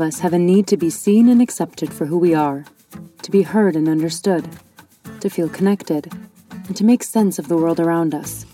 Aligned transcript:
Of 0.00 0.06
us 0.06 0.20
have 0.20 0.32
a 0.32 0.38
need 0.38 0.66
to 0.68 0.78
be 0.78 0.88
seen 0.88 1.28
and 1.28 1.42
accepted 1.42 1.92
for 1.92 2.06
who 2.06 2.16
we 2.16 2.32
are 2.32 2.64
to 3.20 3.30
be 3.30 3.42
heard 3.42 3.76
and 3.76 3.86
understood, 3.86 4.48
to 5.20 5.28
feel 5.28 5.50
connected, 5.50 6.10
and 6.50 6.74
to 6.74 6.84
make 6.84 7.02
sense 7.02 7.38
of 7.38 7.48
the 7.48 7.56
world 7.58 7.78
around 7.78 8.14
us. 8.14 8.46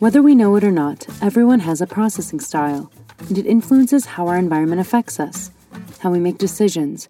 Whether 0.00 0.20
we 0.20 0.34
know 0.34 0.56
it 0.56 0.64
or 0.64 0.72
not, 0.72 1.06
everyone 1.22 1.60
has 1.60 1.80
a 1.80 1.86
processing 1.86 2.40
style, 2.40 2.90
and 3.28 3.38
it 3.38 3.46
influences 3.46 4.04
how 4.04 4.26
our 4.26 4.36
environment 4.36 4.80
affects 4.80 5.20
us, 5.20 5.52
how 6.00 6.10
we 6.10 6.18
make 6.18 6.38
decisions, 6.38 7.08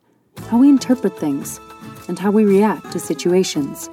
how 0.50 0.58
we 0.58 0.68
interpret 0.68 1.18
things, 1.18 1.58
and 2.06 2.18
how 2.18 2.30
we 2.30 2.44
react 2.44 2.92
to 2.92 3.00
situations. 3.00 3.88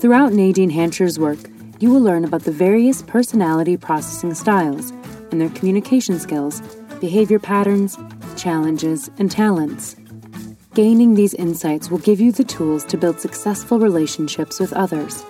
Throughout 0.00 0.34
Nadine 0.34 0.68
Hanchar's 0.68 1.18
work, 1.18 1.38
you 1.78 1.90
will 1.90 2.02
learn 2.02 2.26
about 2.26 2.42
the 2.42 2.52
various 2.52 3.00
personality 3.00 3.78
processing 3.78 4.34
styles 4.34 4.90
and 5.30 5.40
their 5.40 5.48
communication 5.48 6.18
skills, 6.18 6.60
behavior 7.00 7.38
patterns, 7.38 7.98
challenges, 8.36 9.10
and 9.18 9.30
talents. 9.30 9.96
Gaining 10.74 11.14
these 11.14 11.34
insights 11.34 11.90
will 11.90 11.98
give 11.98 12.20
you 12.20 12.32
the 12.32 12.44
tools 12.44 12.84
to 12.84 12.98
build 12.98 13.18
successful 13.18 13.78
relationships 13.78 14.60
with 14.60 14.72
others. 14.74 15.24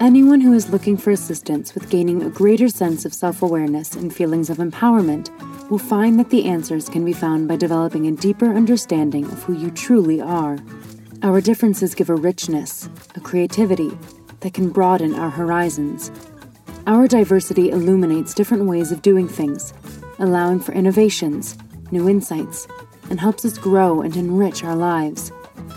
Anyone 0.00 0.40
who 0.40 0.52
is 0.52 0.70
looking 0.70 0.96
for 0.96 1.10
assistance 1.10 1.74
with 1.74 1.90
gaining 1.90 2.22
a 2.22 2.30
greater 2.30 2.68
sense 2.68 3.04
of 3.04 3.12
self 3.12 3.42
awareness 3.42 3.94
and 3.94 4.14
feelings 4.14 4.48
of 4.48 4.58
empowerment 4.58 5.28
will 5.68 5.78
find 5.78 6.18
that 6.18 6.30
the 6.30 6.44
answers 6.44 6.88
can 6.88 7.04
be 7.04 7.12
found 7.12 7.48
by 7.48 7.56
developing 7.56 8.06
a 8.06 8.12
deeper 8.12 8.54
understanding 8.54 9.24
of 9.24 9.42
who 9.42 9.54
you 9.54 9.70
truly 9.72 10.20
are. 10.20 10.58
Our 11.24 11.40
differences 11.40 11.96
give 11.96 12.10
a 12.10 12.14
richness, 12.14 12.88
a 13.16 13.20
creativity 13.20 13.90
that 14.40 14.54
can 14.54 14.70
broaden 14.70 15.16
our 15.16 15.30
horizons. 15.30 16.12
Our 16.86 17.08
diversity 17.08 17.70
illuminates 17.70 18.34
different 18.34 18.66
ways 18.66 18.92
of 18.92 19.02
doing 19.02 19.26
things, 19.26 19.74
allowing 20.20 20.60
for 20.60 20.72
innovations, 20.72 21.58
new 21.90 22.08
insights, 22.08 22.66
and 23.10 23.20
helps 23.20 23.44
us 23.44 23.58
grow 23.58 24.02
and 24.02 24.16
enrich 24.16 24.64
our 24.64 24.76
lives. 24.76 25.32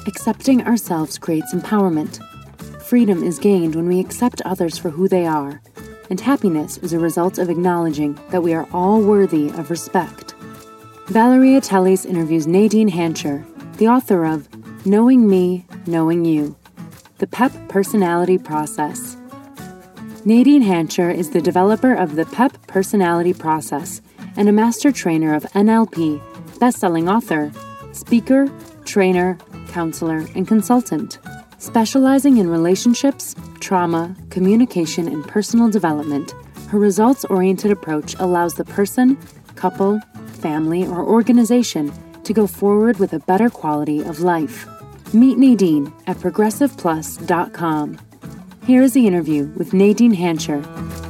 Accepting 0.08 0.64
ourselves 0.64 1.18
creates 1.18 1.54
empowerment. 1.54 2.20
Freedom 2.82 3.24
is 3.24 3.40
gained 3.40 3.76
when 3.76 3.88
we 3.88 4.00
accept 4.00 4.42
others 4.44 4.78
for 4.78 4.90
who 4.90 5.08
they 5.08 5.26
are, 5.26 5.62
and 6.10 6.20
happiness 6.20 6.78
is 6.80 6.94
a 6.94 7.00
result 7.00 7.38
of 7.38 7.50
acknowledging 7.50 8.20
that 8.32 8.44
we 8.44 8.54
are 8.54 8.68
all 8.74 9.02
worthy 9.02 9.48
of 9.50 9.70
respect. 9.70 10.36
Valeria 11.08 11.62
Teles 11.62 12.06
interviews 12.06 12.48
Nadine 12.48 12.90
Hanchar, 12.90 13.46
the 13.78 13.88
author 13.88 14.26
of 14.26 14.48
Knowing 14.86 15.30
Me, 15.30 15.66
Knowing 15.86 16.26
You 16.26 16.56
The 17.20 17.28
PEP 17.28 17.52
Personality 17.70 18.38
Process. 18.38 19.18
Nadine 20.24 20.64
Hanchar 20.64 21.14
is 21.14 21.32
the 21.32 21.42
developer 21.42 21.94
of 21.94 22.16
the 22.16 22.26
PEP 22.26 22.68
Personality 22.68 23.34
Process 23.34 24.02
and 24.38 24.50
a 24.50 24.52
master 24.52 24.92
trainer 24.92 25.34
of 25.34 25.44
NLP 25.54 26.22
best-selling 26.62 27.10
author, 27.10 27.52
speaker, 27.92 28.48
trainer, 28.86 29.36
counselor, 29.70 30.28
and 30.36 30.48
consultant. 30.48 31.18
Specializing 31.58 32.38
in 32.38 32.50
relationships, 32.50 33.36
trauma, 33.60 34.16
communication, 34.30 35.08
and 35.08 35.28
personal 35.28 35.70
development, 35.70 36.36
her 36.70 36.78
results 36.78 37.26
oriented 37.26 37.72
approach 37.72 38.16
allows 38.20 38.54
the 38.54 38.64
person, 38.64 39.18
couple, 39.56 40.00
family, 40.28 40.86
or 40.86 41.02
organization 41.02 41.92
to 42.24 42.32
go 42.32 42.46
forward 42.46 43.00
with 43.00 43.14
a 43.14 43.20
better 43.20 43.50
quality 43.50 44.02
of 44.02 44.20
life. 44.20 44.68
Meet 45.14 45.40
Nadine 45.40 45.92
at 46.06 46.18
progressiveplus.com. 46.18 47.98
Here 48.66 48.82
is 48.84 48.94
the 48.94 49.08
interview 49.08 49.46
with 49.58 49.74
Nadine 49.74 50.16
Hanchar. 50.16 51.01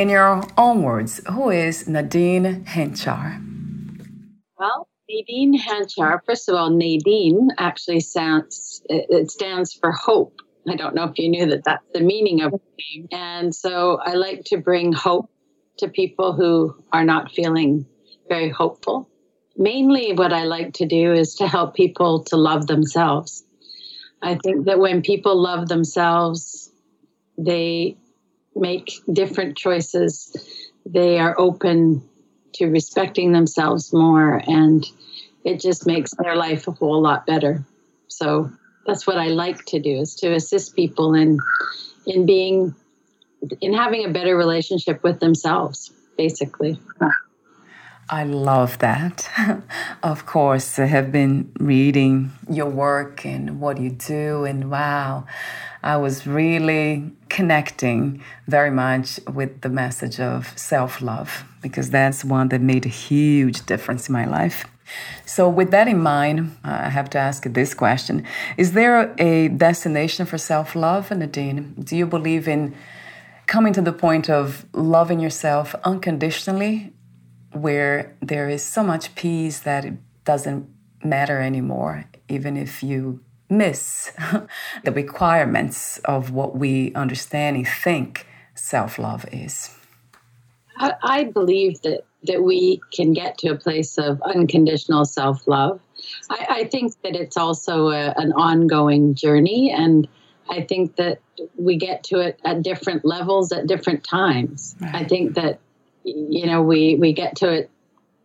In 0.00 0.08
your 0.08 0.42
own 0.56 0.82
words, 0.82 1.20
who 1.30 1.50
is 1.50 1.86
Nadine 1.86 2.64
Hanchar? 2.64 3.38
Well, 4.58 4.88
Nadine 5.10 5.60
Hanchar, 5.60 6.20
first 6.24 6.48
of 6.48 6.54
all, 6.54 6.70
Nadine 6.70 7.50
actually 7.58 8.00
sounds, 8.00 8.80
it 8.88 9.30
stands 9.30 9.74
for 9.74 9.92
hope. 9.92 10.40
I 10.66 10.76
don't 10.76 10.94
know 10.94 11.04
if 11.04 11.18
you 11.18 11.28
knew 11.28 11.44
that 11.44 11.64
that's 11.64 11.84
the 11.92 12.00
meaning 12.00 12.40
of 12.40 12.52
the 12.52 12.60
name. 12.78 13.08
And 13.12 13.54
so 13.54 14.00
I 14.02 14.14
like 14.14 14.44
to 14.44 14.56
bring 14.56 14.94
hope 14.94 15.28
to 15.80 15.88
people 15.88 16.32
who 16.32 16.82
are 16.94 17.04
not 17.04 17.30
feeling 17.32 17.84
very 18.26 18.48
hopeful. 18.48 19.06
Mainly, 19.58 20.14
what 20.14 20.32
I 20.32 20.44
like 20.44 20.72
to 20.76 20.86
do 20.86 21.12
is 21.12 21.34
to 21.34 21.46
help 21.46 21.74
people 21.74 22.24
to 22.24 22.36
love 22.38 22.68
themselves. 22.68 23.44
I 24.22 24.36
think 24.36 24.64
that 24.64 24.78
when 24.78 25.02
people 25.02 25.38
love 25.38 25.68
themselves, 25.68 26.72
they 27.36 27.98
make 28.54 28.92
different 29.12 29.56
choices, 29.56 30.36
they 30.86 31.18
are 31.18 31.38
open 31.38 32.02
to 32.54 32.66
respecting 32.66 33.32
themselves 33.32 33.92
more, 33.92 34.42
and 34.46 34.84
it 35.44 35.60
just 35.60 35.86
makes 35.86 36.12
their 36.18 36.36
life 36.36 36.66
a 36.68 36.72
whole 36.72 37.00
lot 37.00 37.26
better. 37.26 37.64
So 38.08 38.50
that's 38.86 39.06
what 39.06 39.18
I 39.18 39.28
like 39.28 39.64
to 39.66 39.78
do 39.78 39.96
is 40.00 40.14
to 40.16 40.32
assist 40.34 40.74
people 40.74 41.14
in 41.14 41.38
in 42.06 42.26
being 42.26 42.74
in 43.60 43.72
having 43.72 44.04
a 44.04 44.08
better 44.08 44.36
relationship 44.36 45.02
with 45.02 45.20
themselves, 45.20 45.92
basically. 46.16 46.78
I 48.10 48.24
love 48.24 48.78
that. 48.78 49.30
of 50.02 50.26
course, 50.26 50.78
I 50.78 50.86
have 50.86 51.12
been 51.12 51.52
reading 51.60 52.32
your 52.50 52.66
work 52.66 53.24
and 53.24 53.60
what 53.60 53.78
you 53.78 53.90
do, 53.90 54.44
and 54.44 54.70
wow, 54.70 55.26
I 55.82 55.96
was 55.96 56.26
really 56.26 57.10
connecting 57.28 58.22
very 58.46 58.70
much 58.70 59.18
with 59.32 59.62
the 59.62 59.68
message 59.68 60.20
of 60.20 60.56
self 60.58 61.00
love 61.00 61.44
because 61.62 61.90
that's 61.90 62.24
one 62.24 62.48
that 62.48 62.60
made 62.60 62.84
a 62.86 62.90
huge 62.90 63.64
difference 63.66 64.08
in 64.08 64.12
my 64.12 64.26
life. 64.26 64.66
So, 65.24 65.48
with 65.48 65.70
that 65.70 65.88
in 65.88 66.00
mind, 66.00 66.56
uh, 66.64 66.80
I 66.82 66.88
have 66.90 67.08
to 67.10 67.18
ask 67.18 67.44
this 67.44 67.74
question 67.74 68.24
Is 68.56 68.72
there 68.72 69.14
a 69.18 69.48
destination 69.48 70.26
for 70.26 70.38
self 70.38 70.74
love, 70.74 71.10
Nadine? 71.10 71.74
Do 71.82 71.96
you 71.96 72.06
believe 72.06 72.48
in 72.48 72.74
coming 73.46 73.72
to 73.72 73.82
the 73.82 73.92
point 73.92 74.28
of 74.28 74.66
loving 74.72 75.18
yourself 75.20 75.74
unconditionally, 75.84 76.92
where 77.52 78.16
there 78.20 78.48
is 78.48 78.62
so 78.62 78.82
much 78.82 79.14
peace 79.14 79.60
that 79.60 79.84
it 79.84 79.94
doesn't 80.24 80.68
matter 81.02 81.40
anymore, 81.40 82.04
even 82.28 82.56
if 82.56 82.82
you 82.82 83.20
miss 83.50 84.12
the 84.84 84.92
requirements 84.92 85.98
of 86.04 86.30
what 86.30 86.56
we 86.56 86.94
understand 86.94 87.56
and 87.56 87.66
think 87.66 88.26
self 88.54 88.98
love 88.98 89.26
is? 89.32 89.74
I, 90.76 90.94
I 91.02 91.24
believe 91.24 91.82
that, 91.82 92.04
that 92.24 92.42
we 92.42 92.80
can 92.92 93.12
get 93.12 93.38
to 93.38 93.48
a 93.48 93.56
place 93.56 93.98
of 93.98 94.20
unconditional 94.22 95.04
self 95.04 95.46
love. 95.46 95.80
I, 96.30 96.46
I, 96.48 96.64
think 96.64 96.94
that 97.02 97.14
it's 97.14 97.36
also 97.36 97.88
a, 97.88 98.14
an 98.16 98.32
ongoing 98.32 99.14
journey, 99.14 99.70
and 99.70 100.08
I 100.48 100.62
think 100.62 100.96
that 100.96 101.20
we 101.56 101.76
get 101.76 102.04
to 102.04 102.20
it 102.20 102.40
at 102.44 102.62
different 102.62 103.04
levels 103.04 103.52
at 103.52 103.66
different 103.66 104.04
times. 104.04 104.74
Right. 104.80 104.94
I 104.94 105.04
think 105.04 105.34
that 105.34 105.60
you 106.04 106.46
know 106.46 106.62
we 106.62 106.96
we 106.96 107.12
get 107.12 107.36
to 107.36 107.52
it 107.52 107.70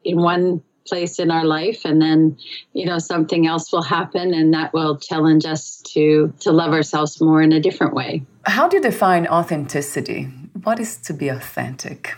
in 0.05 0.21
one 0.21 0.63
place 0.85 1.19
in 1.19 1.31
our 1.31 1.45
life 1.45 1.85
and 1.85 2.01
then 2.01 2.37
you 2.73 2.85
know 2.85 2.97
something 2.99 3.47
else 3.47 3.71
will 3.71 3.81
happen 3.81 4.33
and 4.33 4.53
that 4.53 4.73
will 4.73 4.97
challenge 4.97 5.45
us 5.45 5.81
to 5.81 6.33
to 6.39 6.51
love 6.51 6.71
ourselves 6.73 7.19
more 7.21 7.41
in 7.41 7.51
a 7.51 7.59
different 7.59 7.93
way. 7.93 8.23
How 8.45 8.67
do 8.67 8.77
you 8.77 8.83
define 8.83 9.27
authenticity? 9.27 10.25
What 10.63 10.79
is 10.79 10.97
to 10.97 11.13
be 11.13 11.29
authentic? 11.29 12.15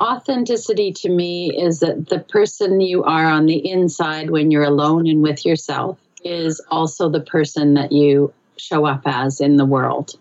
Authenticity 0.00 0.92
to 0.92 1.10
me 1.10 1.54
is 1.54 1.80
that 1.80 2.08
the 2.08 2.20
person 2.20 2.80
you 2.80 3.04
are 3.04 3.26
on 3.26 3.44
the 3.44 3.70
inside 3.70 4.30
when 4.30 4.50
you're 4.50 4.64
alone 4.64 5.06
and 5.06 5.22
with 5.22 5.44
yourself 5.44 5.98
is 6.24 6.60
also 6.70 7.10
the 7.10 7.20
person 7.20 7.74
that 7.74 7.92
you 7.92 8.32
show 8.56 8.86
up 8.86 9.02
as 9.04 9.40
in 9.40 9.56
the 9.56 9.66
world. 9.66 10.18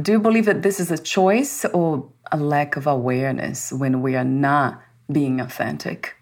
Do 0.00 0.12
you 0.12 0.18
believe 0.18 0.44
that 0.46 0.62
this 0.62 0.80
is 0.80 0.90
a 0.90 0.98
choice 0.98 1.64
or 1.66 2.06
a 2.32 2.36
lack 2.36 2.76
of 2.76 2.86
awareness 2.86 3.72
when 3.72 4.02
we 4.02 4.16
are 4.16 4.24
not 4.24 4.82
being 5.10 5.40
authentic 5.40 6.16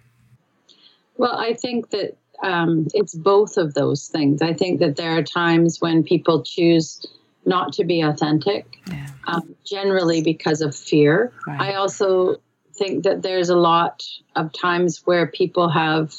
well, 1.17 1.37
I 1.37 1.55
think 1.55 1.91
that 1.91 2.17
um, 2.43 2.89
it's 2.95 3.15
both 3.15 3.57
of 3.57 3.75
those 3.75 4.09
things. 4.09 4.43
I 4.43 4.53
think 4.53 4.81
that 4.81 4.97
there 4.97 5.17
are 5.17 5.23
times 5.23 5.81
when 5.81 6.03
people 6.03 6.43
choose 6.43 7.07
not 7.45 7.73
to 7.75 7.85
be 7.85 8.01
authentic, 8.01 8.67
yeah. 8.89 9.07
um, 9.27 9.55
generally 9.65 10.23
because 10.23 10.61
of 10.61 10.75
fear. 10.75 11.33
Right. 11.47 11.61
I 11.61 11.75
also 11.75 12.37
think 12.75 13.05
that 13.05 13.23
there's 13.23 13.49
a 13.49 13.57
lot 13.57 14.03
of 14.37 14.53
times 14.53 15.03
where 15.05 15.27
people 15.27 15.69
have 15.69 16.15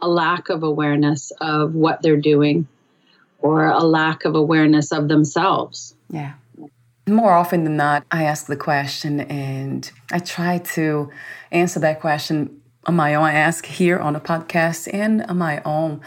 a 0.00 0.08
lack 0.08 0.48
of 0.48 0.62
awareness 0.62 1.32
of 1.40 1.74
what 1.74 2.02
they're 2.02 2.20
doing 2.20 2.68
or 3.40 3.66
a 3.66 3.82
lack 3.82 4.24
of 4.24 4.34
awareness 4.34 4.92
of 4.92 5.08
themselves. 5.08 5.94
Yeah. 6.10 6.34
More 7.08 7.32
often 7.32 7.64
than 7.64 7.76
not, 7.76 8.04
I 8.10 8.24
ask 8.24 8.46
the 8.46 8.56
question 8.56 9.20
and 9.20 9.90
I 10.10 10.18
try 10.18 10.58
to 10.58 11.10
answer 11.52 11.78
that 11.80 12.00
question 12.00 12.60
on 12.86 12.96
my 12.96 13.14
own. 13.14 13.24
I 13.24 13.34
ask 13.34 13.66
here 13.66 13.98
on 13.98 14.16
a 14.16 14.20
podcast 14.20 14.88
and 14.92 15.22
on 15.22 15.38
my 15.38 15.60
own. 15.64 16.00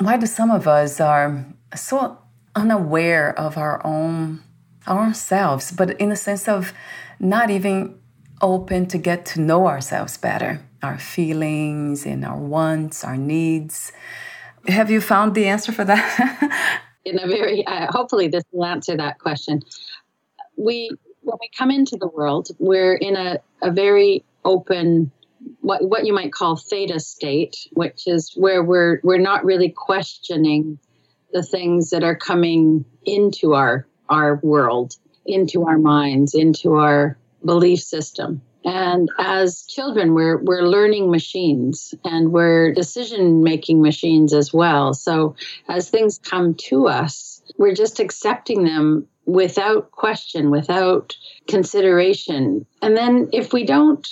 Why 0.00 0.16
do 0.16 0.26
some 0.26 0.50
of 0.50 0.68
us 0.68 1.00
are 1.00 1.46
so 1.74 2.18
unaware 2.54 3.38
of 3.38 3.56
our 3.56 3.84
own 3.86 4.42
ourselves, 4.86 5.70
but 5.70 5.90
in 6.00 6.08
the 6.08 6.16
sense 6.16 6.48
of 6.48 6.72
not 7.20 7.50
even 7.50 7.98
open 8.40 8.86
to 8.86 8.98
get 8.98 9.26
to 9.26 9.40
know 9.40 9.66
ourselves 9.66 10.16
better, 10.16 10.60
our 10.82 10.98
feelings 10.98 12.06
and 12.06 12.24
our 12.24 12.38
wants, 12.38 13.04
our 13.04 13.16
needs. 13.16 13.92
Have 14.66 14.90
you 14.90 15.00
found 15.00 15.34
the 15.34 15.46
answer 15.46 15.72
for 15.72 15.84
that? 15.84 16.80
in 17.04 17.18
a 17.18 17.26
very, 17.26 17.66
uh, 17.66 17.90
hopefully, 17.90 18.28
this 18.28 18.44
will 18.52 18.64
answer 18.64 18.96
that 18.96 19.18
question. 19.18 19.62
We, 20.56 20.90
when 21.22 21.36
we 21.40 21.50
come 21.56 21.70
into 21.70 21.96
the 21.96 22.08
world, 22.08 22.48
we're 22.58 22.94
in 22.94 23.16
a, 23.16 23.38
a 23.62 23.70
very 23.70 24.24
open 24.44 25.10
what 25.60 25.88
what 25.88 26.06
you 26.06 26.12
might 26.12 26.32
call 26.32 26.56
theta 26.56 27.00
state, 27.00 27.56
which 27.72 28.06
is 28.06 28.32
where 28.34 28.62
we're 28.62 29.00
we're 29.02 29.18
not 29.18 29.44
really 29.44 29.70
questioning 29.70 30.78
the 31.32 31.42
things 31.42 31.90
that 31.90 32.04
are 32.04 32.16
coming 32.16 32.84
into 33.04 33.54
our 33.54 33.86
our 34.08 34.40
world, 34.42 34.94
into 35.26 35.64
our 35.64 35.78
minds, 35.78 36.34
into 36.34 36.74
our 36.74 37.18
belief 37.44 37.80
system. 37.80 38.40
And 38.64 39.08
as 39.18 39.64
children, 39.64 40.14
we're 40.14 40.38
we're 40.38 40.62
learning 40.62 41.10
machines 41.10 41.94
and 42.04 42.32
we're 42.32 42.72
decision 42.72 43.42
making 43.42 43.80
machines 43.80 44.34
as 44.34 44.52
well. 44.52 44.94
So 44.94 45.36
as 45.68 45.88
things 45.90 46.18
come 46.18 46.54
to 46.68 46.88
us, 46.88 47.42
we're 47.56 47.74
just 47.74 48.00
accepting 48.00 48.64
them 48.64 49.06
without 49.26 49.90
question, 49.92 50.50
without 50.50 51.16
consideration. 51.46 52.66
And 52.82 52.96
then 52.96 53.28
if 53.32 53.52
we 53.52 53.64
don't 53.64 54.08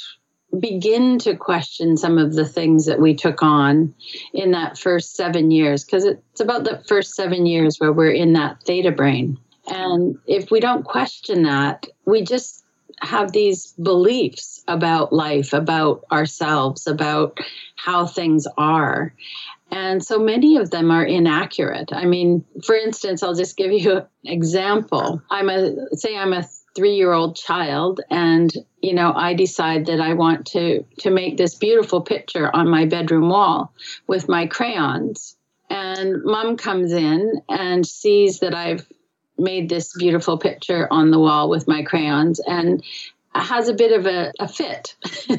begin 0.59 1.19
to 1.19 1.37
question 1.37 1.97
some 1.97 2.19
of 2.19 2.35
the 2.35 2.45
things 2.45 2.87
that 2.87 3.01
we 3.01 3.15
took 3.15 3.43
on 3.43 3.95
in 4.33 4.53
that 4.53 4.79
first 4.79 5.15
seven 5.17 5.51
years 5.51 5.85
because 5.85 6.05
it's 6.05 6.41
about 6.41 6.65
the 6.65 6.83
first 6.87 7.15
seven 7.15 7.47
years 7.47 7.79
where 7.79 7.93
we're 7.93 8.13
in 8.13 8.33
that 8.33 8.63
theta 8.63 8.93
brain 8.93 9.39
and 9.67 10.19
if 10.27 10.51
we 10.51 10.61
don't 10.61 10.85
question 10.85 11.43
that 11.43 11.87
we 12.05 12.23
just 12.23 12.65
have 13.03 13.33
these 13.33 13.73
beliefs 13.73 14.63
about 14.69 15.13
life 15.13 15.53
about 15.53 16.05
ourselves 16.11 16.87
about 16.87 17.39
how 17.75 18.07
things 18.07 18.47
are 18.57 19.13
and 19.71 20.05
so 20.05 20.19
many 20.19 20.57
of 20.57 20.71
them 20.71 20.91
are 20.91 21.05
inaccurate. 21.05 21.93
I 21.93 22.05
mean, 22.05 22.45
for 22.65 22.77
instance, 22.77 23.23
I'll 23.23 23.35
just 23.35 23.57
give 23.57 23.73
you 23.73 23.97
an 23.97 24.07
example. 24.25 25.21
I'm 25.31 25.51
a 25.51 25.75
say 25.97 26.17
I'm 26.17 26.33
a 26.33 26.45
three 26.77 26.95
year 26.95 27.13
old 27.13 27.35
child 27.35 28.01
and 28.11 28.53
you 28.83 28.95
know 28.95 29.13
i 29.17 29.33
decide 29.33 29.87
that 29.87 30.01
i 30.01 30.13
want 30.13 30.47
to 30.47 30.85
to 30.99 31.11
make 31.11 31.37
this 31.37 31.55
beautiful 31.55 32.03
picture 32.03 32.55
on 32.55 32.69
my 32.69 32.85
bedroom 32.85 33.29
wall 33.29 33.73
with 34.07 34.29
my 34.29 34.47
crayons. 34.47 35.37
And 35.69 36.23
mom 36.23 36.57
comes 36.57 36.93
in 36.93 37.41
and 37.49 37.85
sees 37.85 38.41
that 38.41 38.55
i've 38.55 38.87
made 39.39 39.69
this 39.69 39.97
beautiful 39.97 40.39
picture 40.39 40.87
on 40.91 41.11
the 41.11 41.19
wall 41.19 41.49
with 41.49 41.67
my 41.67 41.83
crayons 41.83 42.41
and 42.47 42.85
has 43.35 43.69
a 43.69 43.75
bit 43.75 43.93
of 43.99 44.07
a, 44.07 44.33
a 44.39 44.47
fit. 44.49 44.95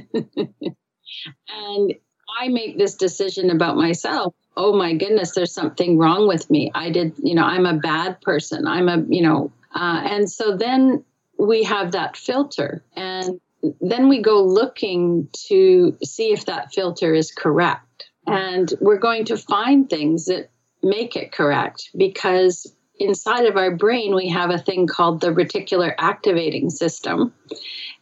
And 1.49 1.93
i 2.39 2.49
make 2.49 2.77
this 2.77 2.95
decision 2.95 3.49
about 3.49 3.77
myself. 3.77 4.33
Oh 4.55 4.73
my 4.77 4.93
goodness 4.93 5.31
there's 5.31 5.53
something 5.53 5.97
wrong 5.97 6.27
with 6.27 6.49
me. 6.49 6.71
I 6.73 6.89
did 6.89 7.13
you 7.17 7.35
know 7.35 7.43
i'm 7.43 7.65
a 7.65 7.75
bad 7.75 8.21
person. 8.21 8.67
I'm 8.67 8.89
a 8.89 9.03
you 9.07 9.21
know 9.21 9.51
uh, 9.73 10.01
and 10.05 10.29
so 10.29 10.57
then 10.57 11.03
we 11.37 11.63
have 11.63 11.91
that 11.91 12.17
filter 12.17 12.83
and 12.95 13.39
then 13.81 14.07
we 14.07 14.21
go 14.21 14.43
looking 14.43 15.27
to 15.47 15.97
see 16.03 16.31
if 16.31 16.45
that 16.45 16.73
filter 16.73 17.13
is 17.13 17.31
correct. 17.31 18.09
And 18.25 18.71
we're 18.79 18.99
going 18.99 19.25
to 19.25 19.37
find 19.37 19.89
things 19.89 20.25
that 20.25 20.49
make 20.83 21.15
it 21.15 21.31
correct 21.31 21.89
because 21.97 22.71
inside 22.99 23.45
of 23.45 23.57
our 23.57 23.75
brain, 23.75 24.13
we 24.13 24.29
have 24.29 24.49
a 24.49 24.57
thing 24.57 24.87
called 24.87 25.21
the 25.21 25.29
reticular 25.29 25.93
activating 25.97 26.69
system. 26.69 27.33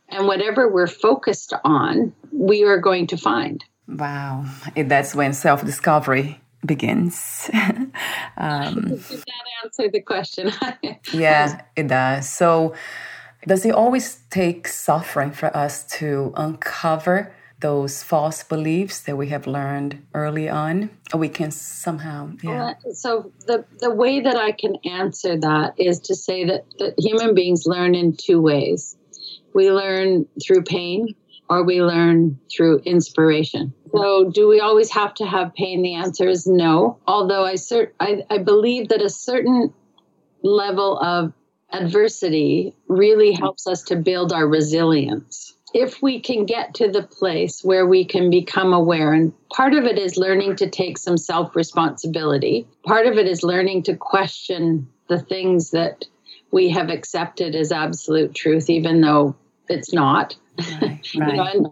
And 0.09 0.27
whatever 0.27 0.69
we're 0.69 0.87
focused 0.87 1.53
on, 1.63 2.13
we 2.31 2.63
are 2.63 2.79
going 2.79 3.07
to 3.07 3.17
find. 3.17 3.63
Wow. 3.87 4.45
That's 4.75 5.15
when 5.15 5.33
self 5.33 5.63
discovery 5.63 6.41
begins. 6.65 7.49
um, 8.37 8.87
Does 8.87 9.09
that 9.09 9.43
answer 9.63 9.89
the 9.91 10.01
question? 10.01 10.51
yeah, 11.13 11.61
it 11.75 11.87
does. 11.87 12.29
So, 12.29 12.73
does 13.47 13.65
it 13.65 13.73
always 13.73 14.21
take 14.29 14.67
suffering 14.67 15.31
for 15.31 15.55
us 15.55 15.83
to 15.97 16.33
uncover 16.35 17.33
those 17.61 18.03
false 18.03 18.43
beliefs 18.43 18.99
that 19.01 19.15
we 19.15 19.29
have 19.29 19.47
learned 19.47 20.05
early 20.13 20.49
on? 20.49 20.89
Or 21.13 21.19
we 21.19 21.29
can 21.29 21.51
somehow, 21.51 22.31
yeah. 22.43 22.73
so 22.93 23.31
the, 23.47 23.65
the 23.79 23.91
way 23.91 24.21
that 24.21 24.35
I 24.35 24.51
can 24.51 24.75
answer 24.83 25.37
that 25.39 25.75
is 25.77 25.99
to 26.01 26.15
say 26.15 26.45
that, 26.45 26.65
that 26.79 26.95
human 26.97 27.33
beings 27.33 27.65
learn 27.65 27.95
in 27.95 28.15
two 28.17 28.41
ways. 28.41 28.97
We 29.53 29.71
learn 29.71 30.27
through 30.45 30.63
pain 30.63 31.15
or 31.49 31.63
we 31.63 31.81
learn 31.81 32.39
through 32.55 32.79
inspiration. 32.79 33.73
So, 33.95 34.29
do 34.29 34.47
we 34.49 34.59
always 34.59 34.91
have 34.91 35.13
to 35.15 35.25
have 35.25 35.53
pain? 35.53 35.81
The 35.81 35.95
answer 35.95 36.27
is 36.27 36.45
no. 36.45 36.99
Although 37.07 37.45
I, 37.45 37.53
cert- 37.53 37.91
I, 37.99 38.23
I 38.29 38.39
believe 38.39 38.89
that 38.89 39.01
a 39.01 39.09
certain 39.09 39.73
level 40.43 40.99
of 40.99 41.31
adversity 41.81 42.75
really 42.87 43.31
mm-hmm. 43.31 43.43
helps 43.43 43.67
us 43.67 43.83
to 43.83 43.95
build 43.95 44.31
our 44.31 44.47
resilience. 44.47 45.53
If 45.73 46.01
we 46.01 46.21
can 46.21 46.45
get 46.45 46.73
to 46.75 46.89
the 46.89 47.03
place 47.03 47.61
where 47.63 47.85
we 47.85 48.05
can 48.05 48.29
become 48.29 48.71
aware, 48.71 49.11
and 49.11 49.33
part 49.49 49.73
of 49.73 49.83
it 49.83 49.99
is 49.99 50.15
learning 50.15 50.55
to 50.57 50.69
take 50.69 50.97
some 50.97 51.17
self 51.17 51.55
responsibility, 51.55 52.67
part 52.85 53.07
of 53.07 53.17
it 53.17 53.27
is 53.27 53.43
learning 53.43 53.83
to 53.83 53.95
question 53.95 54.87
the 55.09 55.19
things 55.19 55.71
that 55.71 56.05
we 56.51 56.69
have 56.69 56.89
accepted 56.89 57.55
as 57.55 57.71
absolute 57.71 58.33
truth, 58.33 58.69
even 58.69 59.01
though 59.01 59.35
it's 59.67 59.91
not. 59.91 60.35
Right, 60.57 60.81
right. 60.81 60.99
you 61.13 61.19
know, 61.19 61.43
and, 61.43 61.67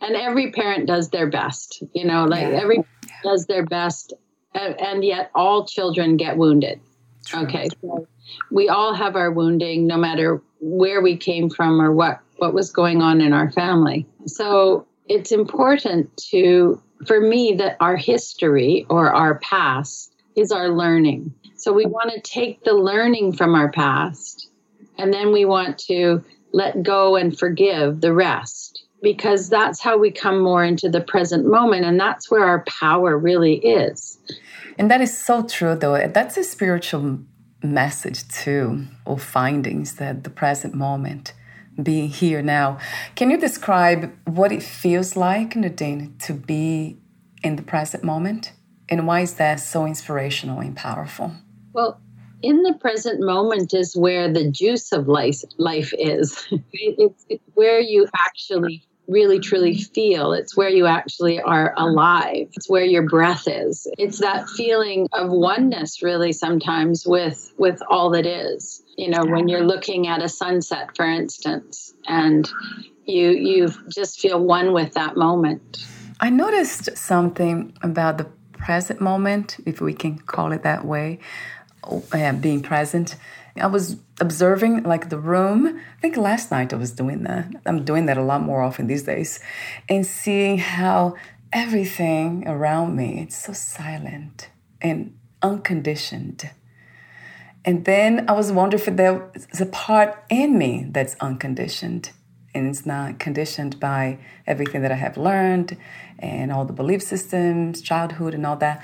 and, 0.00 0.16
every 0.16 0.52
parent 0.52 0.86
does 0.86 1.10
their 1.10 1.28
best, 1.28 1.82
you 1.92 2.04
know, 2.04 2.24
like 2.24 2.42
yeah. 2.42 2.60
every 2.62 2.84
does 3.24 3.46
their 3.46 3.66
best, 3.66 4.12
and, 4.54 4.80
and, 4.80 5.04
yet 5.04 5.32
all 5.34 5.66
children 5.66 6.16
get 6.16 6.36
wounded. 6.36 6.80
True. 7.26 7.40
Okay. 7.40 7.68
So 7.80 8.06
we 8.50 8.68
all 8.68 8.94
have 8.94 9.16
our 9.16 9.30
wounding 9.30 9.86
no 9.86 9.96
matter 9.96 10.42
where 10.60 11.00
we 11.00 11.16
came 11.16 11.50
from 11.50 11.80
or 11.80 11.92
what 11.92 12.20
what 12.38 12.54
was 12.54 12.70
going 12.70 13.02
on 13.02 13.20
in 13.20 13.32
our 13.32 13.50
family. 13.50 14.06
So 14.26 14.86
it's 15.08 15.32
important 15.32 16.16
to 16.30 16.80
for 17.06 17.20
me 17.20 17.54
that 17.54 17.76
our 17.80 17.96
history 17.96 18.86
or 18.88 19.12
our 19.12 19.38
past 19.38 20.12
is 20.36 20.52
our 20.52 20.68
learning. 20.68 21.32
So 21.56 21.72
we 21.72 21.86
want 21.86 22.12
to 22.12 22.20
take 22.20 22.62
the 22.64 22.74
learning 22.74 23.32
from 23.32 23.54
our 23.54 23.70
past 23.70 24.48
and 24.96 25.12
then 25.12 25.32
we 25.32 25.44
want 25.44 25.78
to 25.78 26.24
let 26.52 26.82
go 26.82 27.16
and 27.16 27.36
forgive 27.36 28.00
the 28.00 28.12
rest 28.12 28.84
because 29.02 29.48
that's 29.48 29.80
how 29.80 29.98
we 29.98 30.10
come 30.10 30.40
more 30.40 30.64
into 30.64 30.88
the 30.88 31.00
present 31.00 31.46
moment 31.46 31.84
and 31.84 31.98
that's 31.98 32.30
where 32.30 32.44
our 32.44 32.64
power 32.64 33.16
really 33.16 33.56
is. 33.56 34.18
And 34.76 34.90
that 34.90 35.00
is 35.00 35.16
so 35.16 35.42
true 35.42 35.74
though. 35.74 36.06
That's 36.08 36.36
a 36.36 36.44
spiritual 36.44 37.20
message 37.62 38.26
too, 38.28 38.86
or 39.04 39.18
findings 39.18 39.96
that 39.96 40.24
the 40.24 40.30
present 40.30 40.74
moment, 40.74 41.32
being 41.82 42.08
here 42.08 42.42
now. 42.42 42.78
Can 43.14 43.30
you 43.30 43.38
describe 43.38 44.12
what 44.24 44.52
it 44.52 44.62
feels 44.62 45.16
like, 45.16 45.54
Nadine, 45.54 46.16
to 46.20 46.32
be 46.32 46.98
in 47.42 47.56
the 47.56 47.62
present 47.62 48.02
moment? 48.02 48.52
And 48.88 49.06
why 49.06 49.20
is 49.20 49.34
that 49.34 49.60
so 49.60 49.86
inspirational 49.86 50.60
and 50.60 50.74
powerful? 50.74 51.32
Well, 51.72 52.00
in 52.42 52.62
the 52.62 52.74
present 52.74 53.20
moment 53.20 53.74
is 53.74 53.94
where 53.96 54.32
the 54.32 54.50
juice 54.50 54.92
of 54.92 55.08
life, 55.08 55.42
life 55.58 55.92
is. 55.98 56.46
it's, 56.72 57.26
it's 57.28 57.44
where 57.54 57.80
you 57.80 58.08
actually 58.16 58.87
really 59.08 59.40
truly 59.40 59.74
feel. 59.74 60.32
It's 60.32 60.56
where 60.56 60.68
you 60.68 60.86
actually 60.86 61.40
are 61.40 61.74
alive. 61.76 62.48
It's 62.54 62.68
where 62.68 62.84
your 62.84 63.02
breath 63.08 63.48
is. 63.48 63.86
It's 63.98 64.18
that 64.20 64.48
feeling 64.50 65.08
of 65.12 65.30
oneness 65.30 66.02
really 66.02 66.32
sometimes 66.32 67.06
with 67.06 67.52
with 67.56 67.80
all 67.88 68.10
that 68.10 68.26
is. 68.26 68.82
You 68.96 69.10
know, 69.10 69.24
when 69.24 69.48
you're 69.48 69.64
looking 69.64 70.06
at 70.06 70.22
a 70.22 70.28
sunset 70.28 70.94
for 70.94 71.06
instance 71.06 71.94
and 72.06 72.48
you 73.06 73.30
you 73.30 73.68
just 73.88 74.20
feel 74.20 74.42
one 74.44 74.72
with 74.72 74.92
that 74.94 75.16
moment. 75.16 75.84
I 76.20 76.30
noticed 76.30 76.96
something 76.96 77.72
about 77.82 78.18
the 78.18 78.26
present 78.52 79.00
moment, 79.00 79.56
if 79.64 79.80
we 79.80 79.94
can 79.94 80.18
call 80.18 80.52
it 80.52 80.62
that 80.64 80.84
way, 80.84 81.20
uh, 82.12 82.32
being 82.32 82.60
present. 82.60 83.16
I 83.60 83.66
was 83.66 83.96
observing 84.20 84.82
like 84.82 85.08
the 85.08 85.18
room. 85.18 85.66
I 85.66 86.00
think 86.00 86.16
last 86.16 86.50
night 86.50 86.72
I 86.72 86.76
was 86.76 86.92
doing 86.92 87.22
that. 87.24 87.48
I'm 87.66 87.84
doing 87.84 88.06
that 88.06 88.18
a 88.18 88.22
lot 88.22 88.42
more 88.42 88.62
often 88.62 88.86
these 88.86 89.04
days, 89.04 89.40
and 89.88 90.06
seeing 90.06 90.58
how 90.58 91.14
everything 91.52 92.46
around 92.46 92.94
me 92.94 93.20
it's 93.22 93.36
so 93.36 93.52
silent 93.52 94.50
and 94.82 95.16
unconditioned. 95.42 96.50
And 97.64 97.84
then 97.84 98.28
I 98.28 98.32
was 98.32 98.52
wondering 98.52 98.82
if 98.82 98.96
there's 98.96 99.60
a 99.60 99.66
part 99.66 100.24
in 100.30 100.58
me 100.58 100.88
that's 100.90 101.16
unconditioned 101.20 102.12
and 102.54 102.66
it's 102.68 102.86
not 102.86 103.18
conditioned 103.18 103.78
by 103.78 104.18
everything 104.46 104.82
that 104.82 104.92
I 104.92 104.96
have 104.96 105.16
learned 105.16 105.76
and 106.18 106.50
all 106.50 106.64
the 106.64 106.72
belief 106.72 107.02
systems, 107.02 107.80
childhood, 107.82 108.34
and 108.34 108.46
all 108.46 108.56
that. 108.56 108.82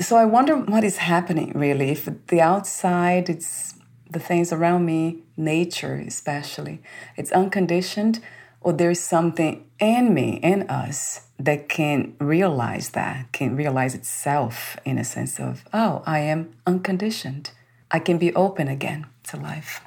So 0.00 0.16
I 0.16 0.24
wonder 0.24 0.56
what 0.56 0.84
is 0.84 0.98
happening 0.98 1.52
really. 1.54 1.90
If 1.90 2.08
the 2.28 2.40
outside, 2.40 3.28
it's 3.28 3.74
the 4.10 4.20
things 4.20 4.52
around 4.52 4.86
me, 4.86 5.18
nature 5.36 5.94
especially, 5.94 6.80
it's 7.16 7.32
unconditioned, 7.32 8.20
or 8.60 8.72
there's 8.72 9.00
something 9.00 9.64
in 9.78 10.14
me, 10.14 10.40
in 10.42 10.68
us, 10.68 11.28
that 11.38 11.68
can 11.68 12.14
realize 12.18 12.90
that, 12.90 13.30
can 13.32 13.54
realize 13.54 13.94
itself 13.94 14.76
in 14.84 14.98
a 14.98 15.04
sense 15.04 15.38
of, 15.38 15.64
oh, 15.72 16.02
I 16.06 16.20
am 16.20 16.54
unconditioned. 16.66 17.50
I 17.90 17.98
can 17.98 18.18
be 18.18 18.34
open 18.34 18.68
again 18.68 19.06
to 19.24 19.36
life. 19.36 19.80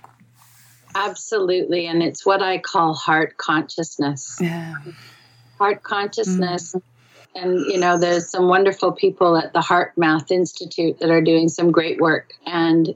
Absolutely. 0.95 1.87
And 1.87 2.01
it's 2.03 2.25
what 2.25 2.41
I 2.41 2.59
call 2.59 2.93
heart 2.93 3.37
consciousness. 3.37 4.37
Yeah. 4.39 4.75
Heart 5.57 5.83
consciousness. 5.83 6.73
Mm. 6.75 6.81
And, 7.35 7.59
you 7.71 7.79
know, 7.79 7.97
there's 7.99 8.29
some 8.29 8.47
wonderful 8.47 8.91
people 8.91 9.37
at 9.37 9.53
the 9.53 9.59
HeartMath 9.59 10.31
Institute 10.31 10.99
that 10.99 11.09
are 11.09 11.21
doing 11.21 11.47
some 11.47 11.71
great 11.71 11.99
work. 11.99 12.33
And 12.45 12.95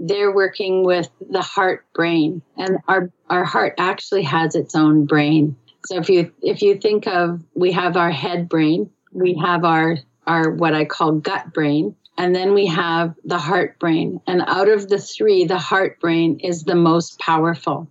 they're 0.00 0.34
working 0.34 0.84
with 0.84 1.08
the 1.30 1.42
heart 1.42 1.86
brain. 1.94 2.42
And 2.56 2.78
our, 2.88 3.10
our 3.30 3.44
heart 3.44 3.74
actually 3.78 4.22
has 4.22 4.54
its 4.54 4.74
own 4.74 5.06
brain. 5.06 5.56
So 5.86 5.96
if 5.98 6.08
you 6.08 6.32
if 6.42 6.62
you 6.62 6.76
think 6.76 7.06
of 7.08 7.42
we 7.54 7.72
have 7.72 7.96
our 7.96 8.10
head 8.10 8.48
brain, 8.48 8.90
we 9.12 9.34
have 9.34 9.64
our 9.64 9.98
our 10.26 10.50
what 10.50 10.74
I 10.74 10.84
call 10.84 11.12
gut 11.12 11.52
brain, 11.52 11.96
and 12.16 12.34
then 12.34 12.54
we 12.54 12.66
have 12.66 13.14
the 13.24 13.38
heart 13.38 13.78
brain. 13.80 14.20
And 14.26 14.42
out 14.46 14.68
of 14.68 14.88
the 14.88 14.98
three, 14.98 15.44
the 15.44 15.58
heart 15.58 15.98
brain 16.00 16.38
is 16.40 16.62
the 16.64 16.76
most 16.76 17.18
powerful. 17.18 17.88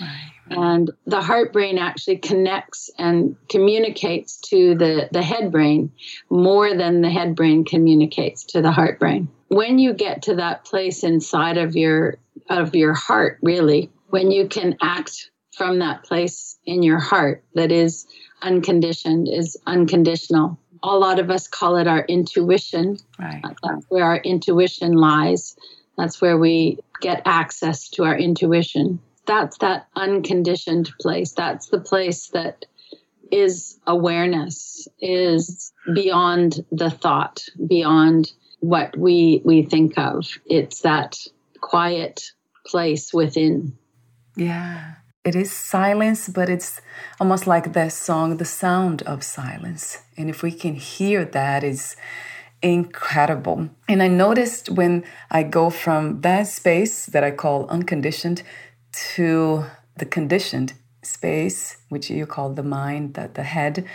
Right. 0.00 0.32
And 0.50 0.90
the 1.06 1.22
heart 1.22 1.52
brain 1.52 1.78
actually 1.78 2.18
connects 2.18 2.90
and 2.98 3.36
communicates 3.48 4.36
to 4.48 4.74
the, 4.74 5.08
the 5.10 5.22
head 5.22 5.50
brain 5.50 5.90
more 6.28 6.74
than 6.76 7.00
the 7.00 7.10
head 7.10 7.34
brain 7.34 7.64
communicates 7.64 8.44
to 8.46 8.60
the 8.60 8.70
heart 8.70 8.98
brain. 8.98 9.28
When 9.54 9.78
you 9.78 9.94
get 9.94 10.22
to 10.22 10.34
that 10.34 10.64
place 10.64 11.04
inside 11.04 11.58
of 11.58 11.76
your 11.76 12.16
of 12.50 12.74
your 12.74 12.92
heart, 12.92 13.38
really, 13.40 13.88
when 14.10 14.32
you 14.32 14.48
can 14.48 14.76
act 14.82 15.30
from 15.56 15.78
that 15.78 16.02
place 16.02 16.58
in 16.66 16.82
your 16.82 16.98
heart 16.98 17.44
that 17.54 17.70
is 17.70 18.04
unconditioned, 18.42 19.28
is 19.28 19.56
unconditional, 19.64 20.58
a 20.82 20.96
lot 20.96 21.20
of 21.20 21.30
us 21.30 21.46
call 21.46 21.76
it 21.76 21.86
our 21.86 22.04
intuition. 22.06 22.98
Right. 23.16 23.42
Uh, 23.44 23.54
that's 23.62 23.86
where 23.88 24.04
our 24.04 24.16
intuition 24.16 24.94
lies. 24.94 25.56
That's 25.96 26.20
where 26.20 26.36
we 26.36 26.78
get 27.00 27.22
access 27.24 27.88
to 27.90 28.02
our 28.02 28.18
intuition. 28.18 28.98
That's 29.24 29.58
that 29.58 29.86
unconditioned 29.94 30.90
place. 31.00 31.30
That's 31.30 31.68
the 31.68 31.80
place 31.80 32.26
that 32.30 32.66
is 33.30 33.78
awareness, 33.86 34.88
is 35.00 35.72
beyond 35.94 36.64
the 36.72 36.90
thought, 36.90 37.44
beyond 37.68 38.32
what 38.60 38.96
we 38.96 39.42
we 39.44 39.62
think 39.62 39.98
of. 39.98 40.26
It's 40.46 40.80
that 40.82 41.18
quiet 41.60 42.22
place 42.66 43.12
within. 43.12 43.76
Yeah 44.36 44.94
it 45.24 45.34
is 45.34 45.50
silence, 45.50 46.28
but 46.28 46.50
it's 46.50 46.80
almost 47.18 47.46
like 47.46 47.72
that 47.72 47.92
song, 47.92 48.36
The 48.36 48.44
Sound 48.44 49.00
of 49.02 49.24
Silence. 49.24 50.02
And 50.18 50.28
if 50.28 50.42
we 50.42 50.52
can 50.52 50.74
hear 50.74 51.24
that, 51.24 51.64
it's 51.64 51.96
incredible. 52.62 53.70
And 53.88 54.02
I 54.02 54.08
noticed 54.08 54.68
when 54.68 55.04
I 55.30 55.42
go 55.42 55.70
from 55.70 56.20
that 56.20 56.46
space 56.46 57.06
that 57.06 57.24
I 57.24 57.30
call 57.30 57.66
unconditioned 57.68 58.42
to 59.14 59.64
the 59.96 60.04
conditioned 60.04 60.74
space, 61.02 61.78
which 61.88 62.10
you 62.10 62.26
call 62.26 62.52
the 62.52 62.62
mind, 62.62 63.14
the, 63.14 63.30
the 63.32 63.44
head, 63.44 63.86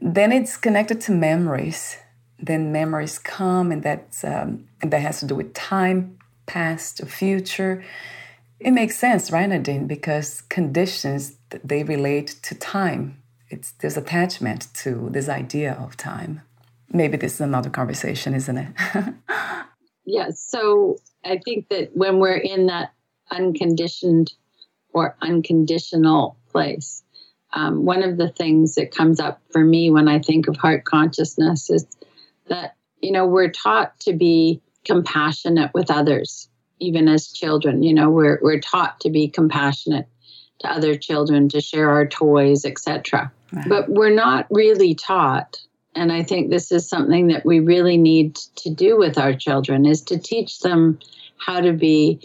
then 0.00 0.32
it's 0.32 0.58
connected 0.58 1.00
to 1.02 1.12
memories. 1.12 1.96
Then 2.40 2.72
memories 2.72 3.18
come, 3.18 3.72
and 3.72 3.82
that's 3.82 4.24
um, 4.24 4.68
and 4.80 4.92
that 4.92 5.00
has 5.00 5.20
to 5.20 5.26
do 5.26 5.34
with 5.34 5.54
time, 5.54 6.18
past, 6.46 7.00
or 7.00 7.06
future 7.06 7.84
it 8.60 8.72
makes 8.72 8.98
sense, 8.98 9.30
right, 9.30 9.48
Nadine? 9.48 9.86
Because 9.86 10.42
conditions 10.42 11.36
they 11.64 11.84
relate 11.84 12.36
to 12.42 12.54
time. 12.54 13.22
It's 13.50 13.72
there's 13.72 13.96
attachment 13.96 14.72
to 14.74 15.08
this 15.10 15.28
idea 15.28 15.72
of 15.72 15.96
time. 15.96 16.42
Maybe 16.90 17.16
this 17.16 17.34
is 17.34 17.40
another 17.40 17.70
conversation, 17.70 18.34
isn't 18.34 18.58
it? 18.58 18.68
yeah. 20.04 20.30
So 20.34 20.96
I 21.24 21.38
think 21.44 21.68
that 21.68 21.90
when 21.94 22.18
we're 22.18 22.36
in 22.36 22.66
that 22.66 22.92
unconditioned 23.30 24.32
or 24.92 25.16
unconditional 25.22 26.36
place, 26.50 27.02
um, 27.52 27.84
one 27.84 28.02
of 28.02 28.16
the 28.18 28.28
things 28.28 28.74
that 28.74 28.90
comes 28.90 29.20
up 29.20 29.40
for 29.50 29.64
me 29.64 29.90
when 29.90 30.08
I 30.08 30.18
think 30.18 30.48
of 30.48 30.56
heart 30.56 30.84
consciousness 30.84 31.70
is 31.70 31.86
that 32.48 32.76
you 33.00 33.12
know 33.12 33.26
we're 33.26 33.50
taught 33.50 33.98
to 34.00 34.12
be 34.12 34.60
compassionate 34.84 35.70
with 35.74 35.90
others 35.90 36.48
even 36.80 37.08
as 37.08 37.28
children. 37.28 37.82
You 37.82 37.94
know, 37.94 38.10
we're 38.10 38.38
we're 38.42 38.60
taught 38.60 39.00
to 39.00 39.10
be 39.10 39.28
compassionate 39.28 40.06
to 40.60 40.70
other 40.70 40.96
children, 40.96 41.48
to 41.50 41.60
share 41.60 41.90
our 41.90 42.06
toys, 42.06 42.64
etc. 42.64 43.32
But 43.68 43.88
we're 43.88 44.14
not 44.14 44.46
really 44.50 44.94
taught. 44.94 45.58
And 45.94 46.12
I 46.12 46.22
think 46.22 46.50
this 46.50 46.70
is 46.70 46.88
something 46.88 47.28
that 47.28 47.46
we 47.46 47.60
really 47.60 47.96
need 47.96 48.36
to 48.56 48.70
do 48.70 48.98
with 48.98 49.18
our 49.18 49.34
children 49.34 49.86
is 49.86 50.02
to 50.02 50.18
teach 50.18 50.60
them 50.60 50.98
how 51.38 51.60
to 51.60 51.72
be 51.72 52.20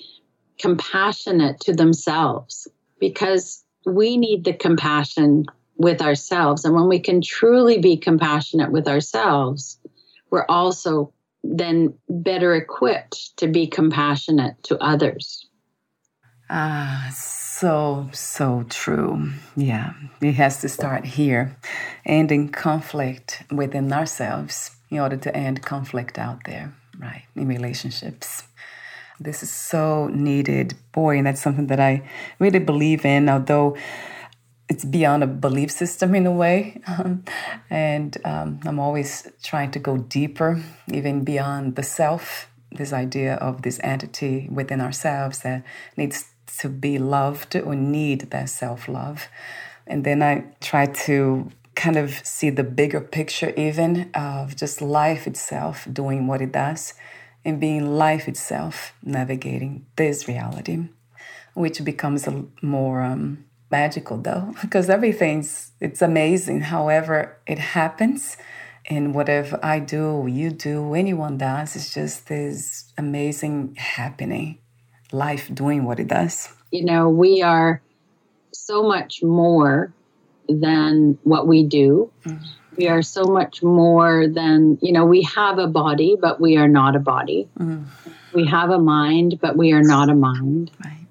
compassionate 0.60 1.60
to 1.62 1.74
themselves 1.74 2.68
because 3.00 3.64
we 3.86 4.18
need 4.18 4.44
the 4.44 4.54
compassion 4.54 5.46
with 5.78 6.02
ourselves. 6.02 6.66
And 6.66 6.76
when 6.76 6.88
we 6.88 7.00
can 7.00 7.22
truly 7.22 7.80
be 7.80 7.98
compassionate 7.98 8.72
with 8.72 8.88
ourselves, 8.88 9.80
we're 10.34 10.48
also 10.50 11.14
then 11.44 11.94
better 12.10 12.56
equipped 12.56 13.38
to 13.38 13.48
be 13.48 13.68
compassionate 13.68 14.56
to 14.64 14.76
others. 14.80 15.46
Ah, 16.50 17.12
so, 17.16 18.10
so 18.14 18.66
true. 18.68 19.30
Yeah, 19.56 19.94
it 20.22 20.32
has 20.34 20.60
to 20.62 20.70
start 20.70 21.06
here, 21.06 21.56
ending 22.04 22.50
conflict 22.50 23.44
within 23.52 23.94
ourselves 23.94 24.72
in 24.90 24.98
order 24.98 25.18
to 25.18 25.38
end 25.38 25.62
conflict 25.62 26.18
out 26.18 26.46
there, 26.46 26.74
right, 26.98 27.26
in 27.36 27.48
relationships. 27.48 28.42
This 29.20 29.44
is 29.44 29.52
so 29.52 30.08
needed. 30.08 30.74
Boy, 30.94 31.20
and 31.20 31.28
that's 31.28 31.42
something 31.44 31.68
that 31.68 31.80
I 31.80 32.10
really 32.40 32.58
believe 32.58 33.06
in, 33.06 33.30
although 33.30 33.78
it's 34.70 34.86
beyond 34.86 35.24
a 35.24 35.28
belief 35.28 35.72
system 35.72 36.16
in 36.16 36.26
a 36.26 36.32
way. 36.32 36.82
and 37.70 38.18
um, 38.26 38.60
I'm 38.66 38.80
always 38.80 39.28
trying 39.44 39.72
to 39.72 39.80
go 39.80 39.98
deeper, 39.98 40.64
even 40.92 41.24
beyond 41.24 41.76
the 41.76 41.84
self, 41.84 42.50
this 42.72 42.94
idea 42.94 43.36
of 43.36 43.62
this 43.62 43.80
entity 43.84 44.48
within 44.52 44.82
ourselves 44.82 45.40
that 45.40 45.64
needs 45.98 46.32
to 46.60 46.70
be 46.70 46.98
loved 46.98 47.56
or 47.56 47.76
need 47.76 48.32
that 48.32 48.50
self 48.50 48.88
love. 48.88 49.28
And 49.86 50.04
then 50.04 50.24
I 50.24 50.46
try 50.62 50.86
to 50.86 51.52
kind 51.76 51.98
of 51.98 52.26
see 52.26 52.50
the 52.50 52.64
bigger 52.64 53.02
picture, 53.02 53.54
even 53.58 54.10
of 54.14 54.56
just 54.56 54.82
life 54.82 55.28
itself 55.28 55.88
doing 55.92 56.28
what 56.28 56.42
it 56.42 56.52
does 56.52 56.94
and 57.44 57.60
being 57.60 57.98
life 57.98 58.28
itself 58.28 58.94
navigating 59.04 59.86
this 59.96 60.28
reality, 60.28 60.88
which 61.54 61.84
becomes 61.84 62.28
a 62.28 62.46
more 62.62 63.02
um, 63.02 63.44
magical 63.80 64.18
though 64.28 64.46
because 64.64 64.88
everything's 64.98 65.52
it's 65.86 66.02
amazing 66.12 66.58
however 66.76 67.16
it 67.54 67.60
happens 67.78 68.22
And 68.86 69.16
whatever 69.16 69.60
I 69.64 69.80
do, 69.80 70.28
you 70.30 70.50
do, 70.52 70.94
anyone 70.94 71.38
does, 71.38 71.76
it's 71.76 71.94
just 71.94 72.28
this 72.28 72.92
amazing 72.98 73.76
happening 73.78 74.60
life 75.12 75.50
doing 75.54 75.86
what 75.86 76.00
it 76.00 76.08
does. 76.08 76.50
You 76.72 76.86
know, 76.86 77.08
we 77.10 77.42
are 77.42 77.82
so 78.52 78.84
much 78.84 79.24
more 79.24 79.94
than 80.50 81.18
what 81.24 81.48
we 81.48 81.64
do. 81.64 82.12
Mm. 82.26 82.46
We 82.76 82.88
are 82.88 83.04
so 83.04 83.24
much 83.26 83.62
more 83.62 84.28
than, 84.28 84.80
you 84.82 84.92
know, 84.92 85.06
we 85.06 85.22
have 85.22 85.60
a 85.60 85.68
body, 85.68 86.18
but 86.20 86.42
we 86.42 86.58
are 86.58 86.68
not 86.68 86.96
a 86.96 87.00
body. 87.00 87.48
Mm. 87.60 87.86
We 88.34 88.48
have 88.48 88.72
a 88.72 88.80
mind, 88.80 89.40
but 89.40 89.56
we 89.56 89.72
are 89.74 89.84
not 89.84 90.10
a 90.10 90.16
mind. 90.16 90.72
Right. 90.84 91.03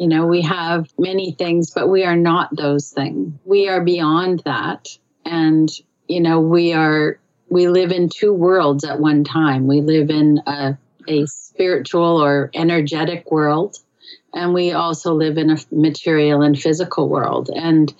You 0.00 0.08
know, 0.08 0.26
we 0.26 0.42
have 0.42 0.88
many 0.98 1.32
things, 1.32 1.70
but 1.70 1.88
we 1.88 2.04
are 2.04 2.16
not 2.16 2.56
those 2.56 2.90
things. 2.90 3.34
We 3.44 3.68
are 3.68 3.84
beyond 3.84 4.42
that. 4.46 4.88
And, 5.24 5.70
you 6.08 6.20
know, 6.20 6.40
we 6.40 6.72
are, 6.72 7.20
we 7.48 7.68
live 7.68 7.92
in 7.92 8.08
two 8.08 8.32
worlds 8.32 8.82
at 8.84 8.98
one 8.98 9.24
time. 9.24 9.66
We 9.66 9.82
live 9.82 10.10
in 10.10 10.40
a, 10.46 10.78
a 11.06 11.26
spiritual 11.26 12.20
or 12.20 12.50
energetic 12.54 13.30
world. 13.30 13.76
And 14.32 14.54
we 14.54 14.72
also 14.72 15.14
live 15.14 15.36
in 15.36 15.50
a 15.50 15.58
material 15.70 16.40
and 16.40 16.58
physical 16.58 17.08
world. 17.08 17.50
And 17.54 17.94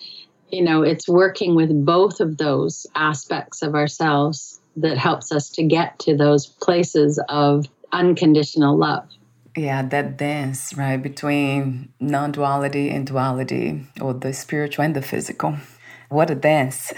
you 0.52 0.62
know, 0.62 0.82
it's 0.82 1.08
working 1.08 1.54
with 1.54 1.84
both 1.84 2.20
of 2.20 2.36
those 2.36 2.86
aspects 2.94 3.62
of 3.62 3.74
ourselves 3.74 4.60
that 4.76 4.98
helps 4.98 5.32
us 5.32 5.50
to 5.50 5.62
get 5.62 5.98
to 6.00 6.16
those 6.16 6.46
places 6.46 7.22
of 7.28 7.66
unconditional 7.92 8.76
love. 8.76 9.08
Yeah, 9.56 9.82
that 9.82 10.16
dance, 10.16 10.76
right, 10.76 10.96
between 10.96 11.92
non 11.98 12.32
duality 12.32 12.90
and 12.90 13.06
duality, 13.06 13.86
or 14.00 14.14
the 14.14 14.32
spiritual 14.32 14.84
and 14.84 14.94
the 14.94 15.02
physical. 15.02 15.56
What 16.08 16.30
a 16.30 16.34
dance 16.34 16.92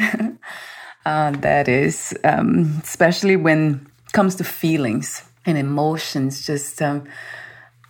uh, 1.07 1.31
that 1.31 1.69
is, 1.69 2.15
um, 2.25 2.81
especially 2.83 3.37
when 3.37 3.87
it 4.07 4.13
comes 4.13 4.35
to 4.37 4.45
feelings 4.45 5.23
and 5.47 5.59
emotions, 5.59 6.47
just 6.47 6.81
um, 6.83 7.05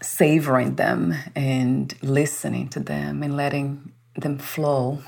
savoring 0.01 0.77
them 0.77 1.15
and 1.35 1.95
listening 2.03 2.69
to 2.71 2.81
them 2.81 3.23
and 3.23 3.37
letting 3.37 3.93
them 4.17 4.39
flow 4.39 4.99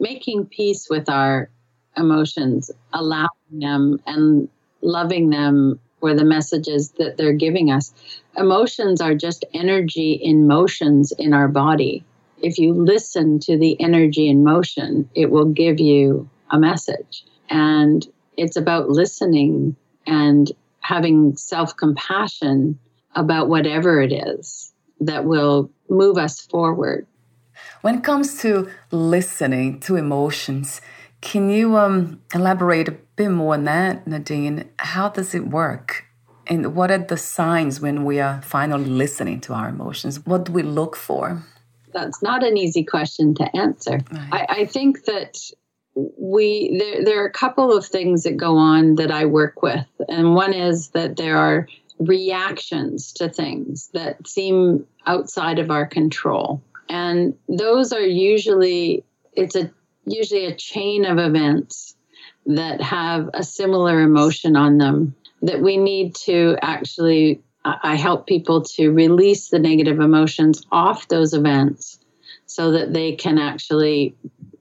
making 0.00 0.46
peace 0.46 0.88
with 0.90 1.08
our 1.08 1.50
emotions, 1.96 2.70
allowing 2.92 3.28
them 3.52 4.00
and 4.06 4.48
loving 4.80 5.30
them 5.30 5.80
for 6.04 6.12
the 6.12 6.22
messages 6.22 6.90
that 6.98 7.16
they're 7.16 7.32
giving 7.32 7.70
us. 7.70 7.94
Emotions 8.36 9.00
are 9.00 9.14
just 9.14 9.42
energy 9.54 10.12
in 10.12 10.46
motions 10.46 11.12
in 11.12 11.32
our 11.32 11.48
body. 11.48 12.04
If 12.42 12.58
you 12.58 12.74
listen 12.74 13.40
to 13.40 13.56
the 13.56 13.80
energy 13.80 14.28
in 14.28 14.44
motion, 14.44 15.08
it 15.14 15.30
will 15.30 15.46
give 15.46 15.80
you 15.80 16.28
a 16.50 16.58
message. 16.58 17.24
And 17.48 18.06
it's 18.36 18.54
about 18.54 18.90
listening 18.90 19.76
and 20.06 20.52
having 20.80 21.38
self 21.38 21.74
compassion 21.74 22.78
about 23.14 23.48
whatever 23.48 24.02
it 24.02 24.12
is 24.12 24.74
that 25.00 25.24
will 25.24 25.70
move 25.88 26.18
us 26.18 26.42
forward. 26.42 27.06
When 27.80 27.94
it 27.94 28.04
comes 28.04 28.42
to 28.42 28.68
listening 28.90 29.80
to 29.80 29.96
emotions, 29.96 30.82
can 31.24 31.48
you 31.48 31.76
um, 31.78 32.20
elaborate 32.34 32.86
a 32.86 32.92
bit 33.16 33.30
more 33.30 33.54
on 33.54 33.64
that, 33.64 34.06
Nadine? 34.06 34.68
How 34.78 35.08
does 35.08 35.34
it 35.34 35.48
work? 35.48 36.04
And 36.46 36.76
what 36.76 36.90
are 36.90 36.98
the 36.98 37.16
signs 37.16 37.80
when 37.80 38.04
we 38.04 38.20
are 38.20 38.42
finally 38.42 38.84
listening 38.84 39.40
to 39.42 39.54
our 39.54 39.70
emotions? 39.70 40.24
What 40.26 40.44
do 40.44 40.52
we 40.52 40.62
look 40.62 40.94
for? 40.94 41.42
That's 41.94 42.22
not 42.22 42.44
an 42.44 42.58
easy 42.58 42.84
question 42.84 43.34
to 43.36 43.56
answer. 43.56 44.00
Right. 44.12 44.28
I, 44.32 44.46
I 44.50 44.66
think 44.66 45.06
that 45.06 45.38
we 45.96 46.76
there, 46.78 47.04
there 47.04 47.22
are 47.22 47.26
a 47.26 47.32
couple 47.32 47.74
of 47.74 47.86
things 47.86 48.24
that 48.24 48.36
go 48.36 48.56
on 48.58 48.96
that 48.96 49.10
I 49.10 49.24
work 49.24 49.62
with, 49.62 49.86
and 50.08 50.34
one 50.34 50.52
is 50.52 50.88
that 50.90 51.16
there 51.16 51.38
are 51.38 51.66
reactions 51.98 53.12
to 53.14 53.30
things 53.30 53.88
that 53.94 54.26
seem 54.28 54.86
outside 55.06 55.58
of 55.58 55.70
our 55.70 55.86
control. 55.86 56.62
And 56.90 57.34
those 57.48 57.92
are 57.92 58.00
usually, 58.00 59.04
it's 59.32 59.56
a 59.56 59.70
usually 60.06 60.46
a 60.46 60.54
chain 60.54 61.04
of 61.04 61.18
events 61.18 61.96
that 62.46 62.80
have 62.80 63.30
a 63.34 63.42
similar 63.42 64.00
emotion 64.00 64.56
on 64.56 64.78
them 64.78 65.14
that 65.42 65.60
we 65.60 65.76
need 65.76 66.14
to 66.14 66.56
actually 66.62 67.42
I 67.64 67.94
help 67.94 68.26
people 68.26 68.62
to 68.76 68.90
release 68.90 69.48
the 69.48 69.58
negative 69.58 69.98
emotions 69.98 70.66
off 70.70 71.08
those 71.08 71.32
events 71.32 71.98
so 72.44 72.72
that 72.72 72.92
they 72.92 73.12
can 73.12 73.38
actually 73.38 74.14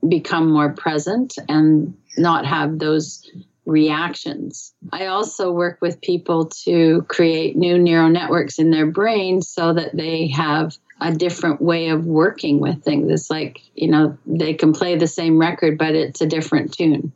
become 0.08 0.50
more 0.50 0.72
present 0.72 1.38
and 1.50 1.94
not 2.18 2.46
have 2.46 2.80
those 2.80 3.30
reactions. 3.66 4.74
I 4.92 5.08
also 5.08 5.52
work 5.52 5.80
with 5.82 6.02
people 6.02 6.46
to 6.64 7.02
create 7.10 7.58
new 7.58 7.78
neural 7.78 8.10
networks 8.10 8.58
in 8.58 8.72
their 8.72 8.86
brain 8.86 9.42
so 9.42 9.74
that 9.74 9.96
they 9.96 10.28
have 10.30 10.78
a 11.04 11.12
different 11.12 11.62
way 11.62 11.90
of 11.90 12.06
working 12.06 12.60
with 12.60 12.82
things. 12.84 13.12
It's 13.12 13.30
like, 13.30 13.62
you 13.76 13.90
know, 13.90 14.18
they 14.26 14.54
can 14.54 14.72
play 14.72 14.96
the 14.96 15.06
same 15.06 15.38
record, 15.38 15.78
but 15.78 15.96
it's 15.96 16.22
a 16.22 16.26
different 16.26 16.74
tune. 16.74 17.12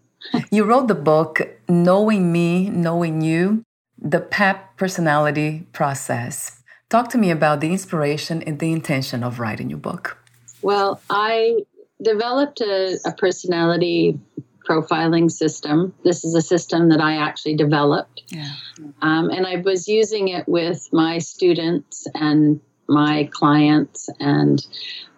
you 0.51 0.65
wrote 0.65 0.89
the 0.89 0.95
book, 0.95 1.41
Knowing 1.69 2.31
Me, 2.31 2.69
Knowing 2.69 3.21
You, 3.21 3.63
the 3.97 4.19
PEP 4.19 4.75
personality 4.75 5.67
process. 5.71 6.61
Talk 6.89 7.09
to 7.09 7.17
me 7.17 7.31
about 7.31 7.61
the 7.61 7.71
inspiration 7.71 8.41
and 8.43 8.59
the 8.59 8.73
intention 8.73 9.23
of 9.23 9.39
writing 9.39 9.69
your 9.69 9.79
book. 9.79 10.17
Well, 10.61 11.01
I 11.09 11.61
developed 12.01 12.59
a, 12.59 12.97
a 13.05 13.13
personality 13.13 14.19
profiling 14.67 15.31
system. 15.31 15.93
This 16.03 16.25
is 16.25 16.35
a 16.35 16.41
system 16.41 16.89
that 16.89 16.99
I 16.99 17.15
actually 17.15 17.55
developed. 17.55 18.23
Yeah. 18.27 18.51
Um, 19.01 19.29
and 19.29 19.47
I 19.47 19.57
was 19.57 19.87
using 19.87 20.27
it 20.27 20.45
with 20.45 20.89
my 20.91 21.19
students 21.19 22.05
and 22.13 22.59
my 22.87 23.29
clients 23.31 24.09
and 24.19 24.65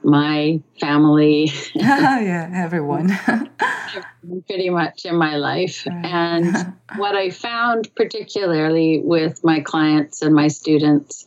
my 0.04 0.62
family. 0.80 1.52
yeah, 1.76 2.50
everyone. 2.54 3.18
pretty 4.48 4.70
much 4.70 5.06
in 5.06 5.16
my 5.16 5.36
life. 5.38 5.86
And 5.88 6.74
what 6.98 7.16
I 7.16 7.30
found, 7.30 7.94
particularly 7.96 9.02
with 9.04 9.44
my 9.44 9.60
clients 9.60 10.22
and 10.22 10.34
my 10.34 10.48
students, 10.48 11.26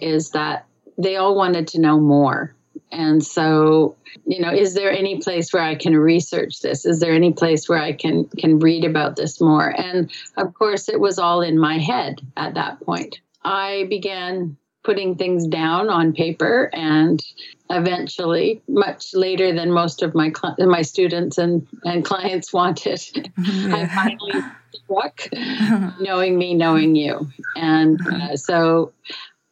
is 0.00 0.30
that 0.30 0.66
they 0.98 1.16
all 1.16 1.34
wanted 1.34 1.68
to 1.68 1.80
know 1.80 1.98
more. 1.98 2.54
And 2.90 3.24
so, 3.24 3.96
you 4.26 4.40
know, 4.40 4.52
is 4.52 4.74
there 4.74 4.92
any 4.92 5.20
place 5.20 5.52
where 5.52 5.62
I 5.62 5.74
can 5.74 5.96
research 5.96 6.60
this? 6.60 6.84
Is 6.84 7.00
there 7.00 7.12
any 7.12 7.32
place 7.32 7.68
where 7.68 7.78
I 7.78 7.92
can 7.92 8.26
can 8.38 8.58
read 8.58 8.84
about 8.84 9.16
this 9.16 9.40
more? 9.40 9.68
And 9.68 10.10
of 10.36 10.52
course, 10.52 10.88
it 10.90 11.00
was 11.00 11.18
all 11.18 11.40
in 11.40 11.58
my 11.58 11.78
head 11.78 12.20
at 12.36 12.54
that 12.54 12.80
point. 12.80 13.20
I 13.44 13.86
began 13.88 14.56
putting 14.84 15.16
things 15.16 15.46
down 15.46 15.88
on 15.88 16.12
paper 16.12 16.70
and 16.72 17.24
eventually 17.70 18.60
much 18.68 19.14
later 19.14 19.54
than 19.54 19.70
most 19.70 20.02
of 20.02 20.14
my 20.14 20.32
cl- 20.32 20.56
my 20.68 20.82
students 20.82 21.38
and, 21.38 21.66
and 21.84 22.04
clients 22.04 22.52
wanted 22.52 23.00
yeah. 23.38 23.76
i 23.76 23.86
finally 23.86 24.44
struck 24.74 25.28
knowing 26.00 26.36
me 26.36 26.54
knowing 26.54 26.96
you. 26.96 27.30
And 27.56 28.00
uh, 28.06 28.36
so 28.36 28.92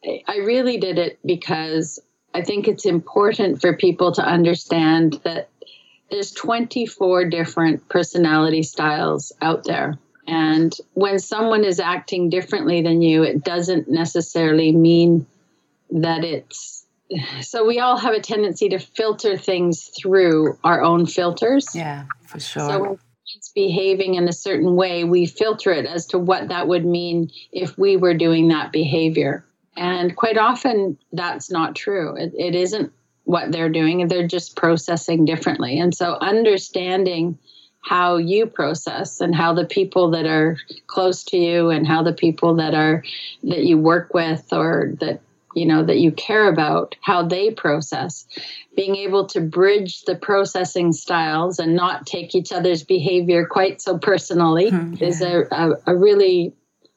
i 0.05 0.37
really 0.39 0.79
did 0.79 0.99
it 0.99 1.19
because 1.25 1.99
i 2.35 2.43
think 2.43 2.67
it's 2.67 2.87
important 2.87 3.61
for 3.61 3.77
people 3.77 4.13
to 4.13 4.23
understand 4.23 5.21
that 5.25 5.49
there's 6.11 6.33
24 6.33 7.27
different 7.27 7.89
personality 7.89 8.63
styles 8.63 9.33
out 9.41 9.65
there 9.65 9.99
and 10.31 10.73
when 10.95 11.19
someone 11.19 11.65
is 11.65 11.81
acting 11.81 12.31
differently 12.31 12.83
than 12.83 13.03
you, 13.03 13.25
it 13.25 13.43
doesn't 13.43 13.89
necessarily 13.89 14.71
mean 14.71 15.27
that 15.91 16.23
it's 16.23 16.87
so 17.41 17.67
we 17.67 17.81
all 17.81 17.97
have 17.97 18.15
a 18.15 18.21
tendency 18.21 18.69
to 18.69 18.79
filter 18.79 19.37
things 19.37 19.91
through 20.01 20.57
our 20.63 20.83
own 20.83 21.07
filters. 21.07 21.75
Yeah, 21.75 22.05
for 22.29 22.39
sure. 22.39 22.69
So 22.69 22.81
when 22.81 22.99
it's 23.35 23.49
behaving 23.49 24.15
in 24.15 24.29
a 24.29 24.33
certain 24.33 24.77
way, 24.77 25.03
we 25.03 25.27
filter 25.27 25.73
it 25.73 25.85
as 25.85 26.07
to 26.07 26.19
what 26.19 26.47
that 26.49 26.69
would 26.69 26.87
mean 26.87 27.33
if 27.51 27.77
we 27.77 27.97
were 27.97 28.15
doing 28.15 28.47
that 28.49 28.71
behavior. 28.71 29.45
And 29.77 30.15
quite 30.15 30.39
often 30.39 30.97
that's 31.13 31.51
not 31.51 31.75
true. 31.75 32.15
It, 32.17 32.33
it 32.39 32.55
isn't 32.55 32.93
what 33.25 33.51
they're 33.51 33.69
doing, 33.69 34.07
they're 34.07 34.29
just 34.29 34.55
processing 34.55 35.25
differently. 35.25 35.81
And 35.81 35.93
so 35.93 36.15
understanding 36.21 37.37
how 37.83 38.17
you 38.19 38.47
process 38.47 39.21
and 39.21 39.35
how 39.35 39.55
the 39.55 39.65
people 39.65 40.11
that 40.11 40.27
are 40.27 40.57
close 40.87 41.25
to 41.25 41.37
you 41.37 41.71
and 41.71 41.87
how 41.87 42.03
the 42.03 42.13
people 42.13 42.57
that 42.57 42.75
are 42.75 43.03
that 43.43 43.65
you 43.65 43.79
work 43.79 44.13
with 44.13 44.53
or 44.53 44.93
that 45.01 45.21
you 45.55 45.67
know 45.67 45.83
that 45.83 45.99
you 45.99 46.13
care 46.13 46.49
about 46.49 46.95
how 47.01 47.27
they 47.27 47.51
process. 47.51 48.27
Being 48.77 48.97
able 48.97 49.27
to 49.29 49.41
bridge 49.41 50.03
the 50.03 50.15
processing 50.15 50.93
styles 50.93 51.59
and 51.59 51.75
not 51.75 52.07
take 52.07 52.35
each 52.35 52.53
other's 52.53 52.85
behavior 52.85 53.47
quite 53.47 53.81
so 53.81 53.99
personally 53.99 54.71
mm, 54.71 55.01
yeah. 55.01 55.07
is 55.09 55.23
a, 55.23 55.43
a, 55.51 55.71
a, 55.87 55.97
really 55.97 56.55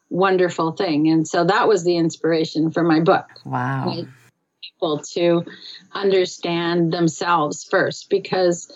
wonderful 0.10 0.74
thing. 0.74 1.10
And 1.10 1.28
so 1.28 1.44
that 1.46 1.68
was 1.68 1.84
the 1.84 1.98
inspiration 1.98 2.72
for 2.72 2.84
my 2.84 3.00
book. 3.00 3.26
Wow. 3.44 4.06
People 4.62 5.00
to 5.14 5.44
understand 5.94 6.94
themselves 6.94 7.64
first 7.64 8.10
because 8.10 8.72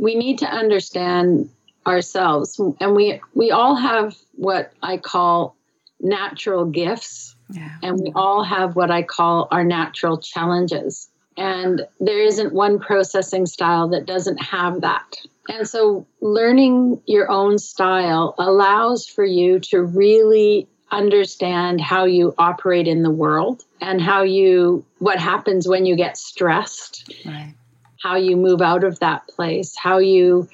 we 0.00 0.14
need 0.14 0.38
to 0.38 0.46
understand 0.46 1.50
ourselves. 1.86 2.60
And 2.80 2.96
we 2.96 3.20
we 3.34 3.50
all 3.50 3.76
have 3.76 4.16
what 4.34 4.72
i 4.82 4.96
call 4.96 5.54
natural 6.00 6.64
gifts. 6.64 7.36
Yeah. 7.52 7.68
and 7.82 7.98
we 7.98 8.12
all 8.14 8.44
have 8.44 8.76
what 8.76 8.92
i 8.92 9.02
call 9.02 9.48
our 9.50 9.64
natural 9.64 10.18
challenges. 10.18 11.08
And 11.36 11.86
there 12.00 12.22
isn't 12.22 12.52
one 12.52 12.78
processing 12.78 13.46
style 13.46 13.88
that 13.88 14.06
doesn't 14.06 14.38
have 14.38 14.82
that. 14.82 15.16
And 15.48 15.68
so 15.68 16.06
learning 16.20 17.00
your 17.06 17.30
own 17.30 17.58
style 17.58 18.34
allows 18.38 19.06
for 19.06 19.24
you 19.24 19.58
to 19.60 19.82
really 19.82 20.68
understand 20.90 21.80
how 21.80 22.04
you 22.04 22.34
operate 22.36 22.86
in 22.88 23.02
the 23.02 23.10
world 23.10 23.64
and 23.80 24.00
how 24.00 24.22
you 24.22 24.84
what 24.98 25.18
happens 25.18 25.66
when 25.66 25.86
you 25.86 25.96
get 25.96 26.16
stressed. 26.18 27.12
Right. 27.24 27.54
How 28.00 28.16
you 28.16 28.36
move 28.36 28.60
out 28.60 28.84
of 28.84 28.98
that 29.00 29.26
place 29.28 29.74
how 29.76 29.98
you 29.98 30.48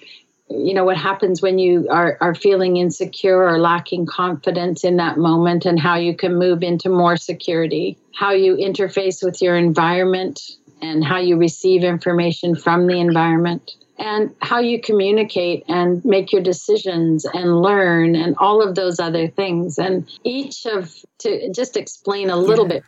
you 0.48 0.74
know 0.74 0.84
what 0.84 0.96
happens 0.96 1.42
when 1.42 1.58
you 1.58 1.88
are, 1.90 2.16
are 2.20 2.34
feeling 2.34 2.76
insecure 2.76 3.42
or 3.42 3.58
lacking 3.58 4.06
confidence 4.06 4.84
in 4.84 4.96
that 4.96 5.18
moment 5.18 5.66
and 5.66 5.80
how 5.80 5.96
you 5.96 6.16
can 6.16 6.38
move 6.38 6.62
into 6.62 6.88
more 6.88 7.16
security 7.16 7.98
how 8.14 8.32
you 8.32 8.56
interface 8.56 9.24
with 9.24 9.42
your 9.42 9.56
environment 9.56 10.40
and 10.80 11.04
how 11.04 11.18
you 11.18 11.36
receive 11.36 11.82
information 11.82 12.54
from 12.54 12.86
the 12.86 13.00
environment 13.00 13.72
and 13.98 14.34
how 14.42 14.58
you 14.58 14.80
communicate 14.80 15.64
and 15.68 16.04
make 16.04 16.32
your 16.32 16.42
decisions 16.42 17.24
and 17.24 17.62
learn 17.62 18.14
and 18.14 18.36
all 18.38 18.62
of 18.62 18.74
those 18.74 19.00
other 19.00 19.28
things 19.28 19.78
and 19.78 20.08
each 20.22 20.66
of 20.66 20.94
to 21.18 21.50
just 21.52 21.76
explain 21.76 22.30
a 22.30 22.36
little 22.36 22.66
yeah. 22.66 22.74
bit 22.74 22.84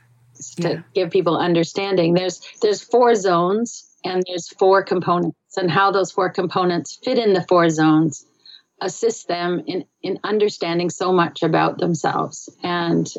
to 0.60 0.68
yeah. 0.68 0.82
give 0.94 1.10
people 1.10 1.36
understanding 1.36 2.14
there's 2.14 2.40
there's 2.62 2.82
four 2.82 3.14
zones 3.14 3.87
and 4.04 4.22
there's 4.26 4.48
four 4.48 4.82
components 4.82 5.56
and 5.56 5.70
how 5.70 5.90
those 5.90 6.10
four 6.10 6.30
components 6.30 6.98
fit 7.02 7.18
in 7.18 7.32
the 7.32 7.44
four 7.48 7.68
zones 7.68 8.26
assist 8.80 9.28
them 9.28 9.62
in 9.66 9.84
in 10.02 10.18
understanding 10.22 10.90
so 10.90 11.12
much 11.12 11.42
about 11.42 11.78
themselves 11.78 12.48
and 12.62 13.12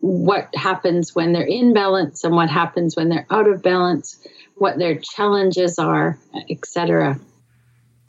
what 0.00 0.54
happens 0.54 1.14
when 1.14 1.32
they're 1.32 1.46
in 1.46 1.72
balance 1.72 2.24
and 2.24 2.34
what 2.34 2.50
happens 2.50 2.96
when 2.96 3.08
they're 3.08 3.26
out 3.30 3.48
of 3.48 3.62
balance 3.62 4.26
what 4.56 4.78
their 4.78 4.96
challenges 4.96 5.78
are 5.78 6.18
etc 6.50 7.18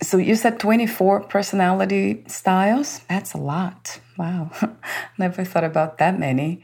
so 0.02 0.18
you 0.18 0.36
said 0.36 0.60
24 0.60 1.22
personality 1.22 2.24
styles? 2.28 3.00
That's 3.10 3.34
a 3.34 3.38
lot. 3.38 4.00
Wow. 4.18 4.52
Never 5.18 5.44
thought 5.46 5.64
about 5.64 5.98
that 6.00 6.20
many. 6.20 6.64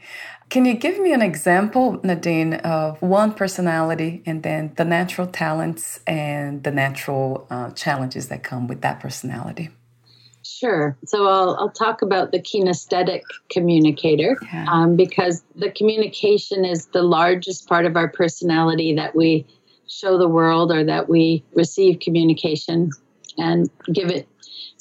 Can 0.52 0.66
you 0.66 0.74
give 0.74 1.00
me 1.00 1.14
an 1.14 1.22
example, 1.22 1.98
Nadine, 2.04 2.52
of 2.52 3.00
one 3.00 3.32
personality 3.32 4.22
and 4.26 4.42
then 4.42 4.74
the 4.76 4.84
natural 4.84 5.26
talents 5.26 6.00
and 6.06 6.62
the 6.62 6.70
natural 6.70 7.46
uh, 7.48 7.70
challenges 7.70 8.28
that 8.28 8.42
come 8.42 8.66
with 8.66 8.82
that 8.82 9.00
personality? 9.00 9.70
Sure. 10.42 10.94
So 11.06 11.26
I'll, 11.26 11.56
I'll 11.58 11.70
talk 11.70 12.02
about 12.02 12.32
the 12.32 12.38
kinesthetic 12.38 13.22
communicator 13.48 14.36
yeah. 14.52 14.66
um, 14.68 14.94
because 14.94 15.42
the 15.56 15.70
communication 15.70 16.66
is 16.66 16.84
the 16.84 17.02
largest 17.02 17.66
part 17.66 17.86
of 17.86 17.96
our 17.96 18.08
personality 18.08 18.94
that 18.96 19.16
we 19.16 19.46
show 19.88 20.18
the 20.18 20.28
world 20.28 20.70
or 20.70 20.84
that 20.84 21.08
we 21.08 21.42
receive 21.54 22.00
communication 22.00 22.90
and 23.38 23.70
give 23.90 24.10
it 24.10 24.28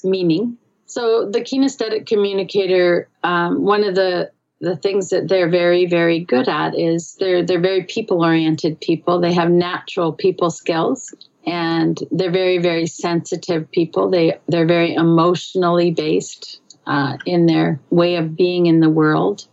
meaning. 0.04 0.58
So 0.86 1.30
the 1.32 1.40
kinesthetic 1.40 2.08
communicator, 2.08 3.08
um, 3.24 3.64
one 3.64 3.86
of 3.86 3.96
the 3.96 4.32
the 4.62 4.76
things 4.76 5.10
that 5.10 5.28
they're 5.28 5.50
very 5.50 5.88
very 5.88 6.20
good 6.20 6.48
at 6.48 6.78
is 6.78 7.16
they're 7.20 7.44
they're 7.44 7.60
very 7.60 7.84
people 7.84 8.24
oriented 8.24 8.80
people. 8.80 9.20
They 9.20 9.34
have 9.34 9.50
natural 9.50 10.14
people 10.14 10.52
skills 10.52 11.14
and 11.46 12.00
they're 12.12 12.32
very 12.32 12.60
very 12.60 12.86
sensitive 12.86 13.70
people. 13.72 14.10
They 14.10 14.40
they're 14.48 14.68
very 14.68 14.94
emotionally 14.94 15.92
based 15.92 16.62
uh, 16.86 17.18
in 17.26 17.48
their 17.48 17.80
way 17.90 18.16
of 18.16 18.36
being 18.36 18.68
in 18.68 18.80
the 18.80 18.90
world. 18.90 19.48